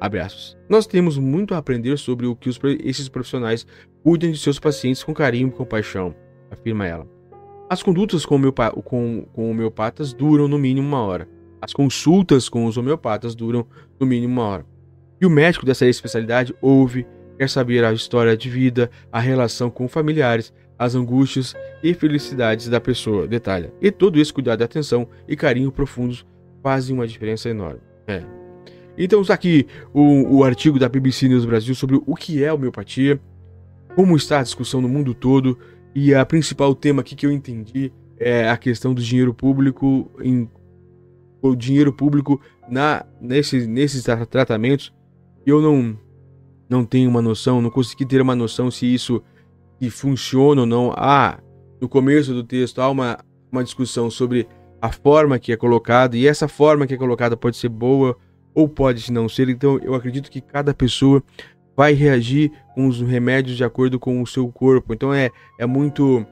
Abraços. 0.00 0.56
Nós 0.68 0.86
temos 0.86 1.16
muito 1.18 1.54
a 1.54 1.58
aprender 1.58 1.96
sobre 1.98 2.26
o 2.26 2.36
que 2.36 2.48
os, 2.48 2.60
esses 2.84 3.08
profissionais 3.08 3.66
cuidam 4.02 4.30
de 4.30 4.38
seus 4.38 4.58
pacientes 4.58 5.02
com 5.02 5.14
carinho 5.14 5.48
e 5.48 5.52
compaixão, 5.52 6.14
afirma 6.50 6.86
ela. 6.86 7.06
As 7.68 7.82
condutas 7.82 8.24
com, 8.24 8.40
com, 8.84 9.26
com 9.32 9.50
homeopatas 9.50 10.12
duram 10.12 10.46
no 10.46 10.58
mínimo 10.58 10.86
uma 10.86 11.02
hora. 11.02 11.28
As 11.60 11.72
consultas 11.72 12.48
com 12.48 12.66
os 12.66 12.76
homeopatas 12.76 13.34
duram 13.34 13.66
no 13.98 14.06
mínimo 14.06 14.34
uma 14.34 14.48
hora. 14.48 14.66
E 15.20 15.26
o 15.26 15.30
médico 15.30 15.66
dessa 15.66 15.86
especialidade 15.86 16.54
ouve, 16.60 17.06
quer 17.38 17.48
saber 17.48 17.84
a 17.84 17.92
história 17.92 18.36
de 18.36 18.48
vida, 18.48 18.90
a 19.10 19.18
relação 19.18 19.70
com 19.70 19.88
familiares, 19.88 20.52
as 20.78 20.94
angústias 20.94 21.54
e 21.82 21.94
felicidades 21.94 22.68
da 22.68 22.80
pessoa, 22.80 23.26
detalha. 23.26 23.72
E 23.80 23.90
todo 23.90 24.20
esse 24.20 24.32
cuidado, 24.32 24.62
atenção 24.62 25.08
e 25.26 25.34
carinho 25.34 25.72
profundos 25.72 26.26
fazem 26.62 26.94
uma 26.94 27.06
diferença 27.06 27.48
enorme. 27.48 27.80
É. 28.06 28.45
Então 28.98 29.20
está 29.20 29.34
aqui 29.34 29.66
o, 29.92 30.38
o 30.38 30.44
artigo 30.44 30.78
da 30.78 30.88
BBC 30.88 31.28
News 31.28 31.44
Brasil 31.44 31.74
sobre 31.74 32.00
o 32.06 32.14
que 32.14 32.42
é 32.42 32.52
homeopatia, 32.52 33.20
como 33.94 34.16
está 34.16 34.40
a 34.40 34.42
discussão 34.42 34.80
no 34.80 34.88
mundo 34.88 35.14
todo 35.14 35.58
e 35.94 36.14
a 36.14 36.24
principal 36.24 36.74
tema 36.74 37.00
aqui 37.00 37.14
que 37.14 37.26
eu 37.26 37.32
entendi 37.32 37.92
é 38.18 38.48
a 38.48 38.56
questão 38.56 38.94
do 38.94 39.02
dinheiro 39.02 39.34
público 39.34 40.10
em 40.20 40.48
o 41.42 41.54
dinheiro 41.54 41.92
público 41.92 42.40
na 42.68 43.04
nesse, 43.20 43.66
nesses 43.66 44.04
tratamentos. 44.28 44.92
Eu 45.44 45.60
não 45.60 45.98
não 46.68 46.84
tenho 46.84 47.08
uma 47.08 47.22
noção, 47.22 47.62
não 47.62 47.70
consegui 47.70 48.04
ter 48.04 48.20
uma 48.20 48.34
noção 48.34 48.70
se 48.70 48.92
isso 48.92 49.22
se 49.80 49.90
funciona 49.90 50.62
ou 50.62 50.66
não. 50.66 50.92
Ah, 50.96 51.38
no 51.80 51.88
começo 51.88 52.32
do 52.34 52.42
texto 52.42 52.80
há 52.80 52.90
uma, 52.90 53.18
uma 53.52 53.62
discussão 53.62 54.10
sobre 54.10 54.48
a 54.80 54.90
forma 54.90 55.38
que 55.38 55.52
é 55.52 55.56
colocada, 55.56 56.16
e 56.16 56.26
essa 56.26 56.48
forma 56.48 56.86
que 56.86 56.94
é 56.94 56.96
colocada 56.96 57.36
pode 57.36 57.56
ser 57.56 57.68
boa 57.68 58.16
ou 58.56 58.66
pode 58.66 59.12
não 59.12 59.28
ser. 59.28 59.50
Então 59.50 59.78
eu 59.82 59.94
acredito 59.94 60.30
que 60.30 60.40
cada 60.40 60.72
pessoa 60.72 61.22
vai 61.76 61.92
reagir 61.92 62.50
com 62.74 62.88
os 62.88 63.02
remédios 63.02 63.54
de 63.54 63.62
acordo 63.62 64.00
com 64.00 64.22
o 64.22 64.26
seu 64.26 64.48
corpo. 64.50 64.94
Então 64.94 65.12
é, 65.12 65.30
é 65.58 65.66
muito 65.66 66.26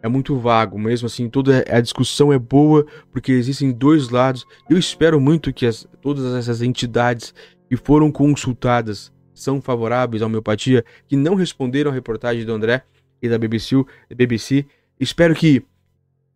é 0.00 0.08
muito 0.08 0.36
vago, 0.38 0.78
mesmo 0.78 1.06
assim, 1.06 1.28
toda 1.28 1.64
a 1.68 1.80
discussão 1.80 2.32
é 2.32 2.38
boa 2.38 2.86
porque 3.12 3.32
existem 3.32 3.72
dois 3.72 4.10
lados. 4.10 4.44
Eu 4.68 4.76
espero 4.76 5.20
muito 5.20 5.52
que 5.52 5.66
as, 5.66 5.88
todas 6.00 6.34
essas 6.34 6.62
entidades 6.62 7.32
que 7.68 7.76
foram 7.76 8.10
consultadas 8.10 9.12
são 9.34 9.60
favoráveis 9.60 10.22
à 10.22 10.26
homeopatia, 10.26 10.84
que 11.06 11.16
não 11.16 11.34
responderam 11.34 11.90
à 11.90 11.94
reportagem 11.94 12.44
do 12.44 12.52
André 12.52 12.82
e 13.22 13.28
da 13.28 13.38
BBC, 13.38 13.84
BBC. 14.08 14.66
Espero 15.00 15.34
que 15.34 15.64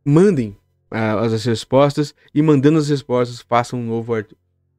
mandem 0.04 0.56
uh, 0.92 1.18
as 1.24 1.44
respostas 1.44 2.14
e 2.34 2.42
mandando 2.42 2.78
as 2.78 2.88
respostas 2.88 3.40
façam 3.40 3.80
um 3.80 3.86
novo, 3.86 4.12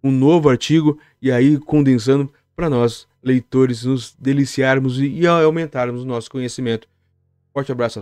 um 0.03 0.11
novo 0.11 0.49
artigo 0.49 0.99
e 1.21 1.31
aí 1.31 1.57
condensando 1.57 2.31
para 2.55 2.69
nós 2.69 3.07
leitores 3.23 3.85
nos 3.85 4.13
deliciarmos 4.19 4.99
e, 4.99 5.25
aumentarmos 5.25 6.03
o 6.03 6.05
nosso 6.05 6.29
conhecimento. 6.29 6.87
Forte 7.53 7.71
abraço 7.71 7.99
a 7.99 8.01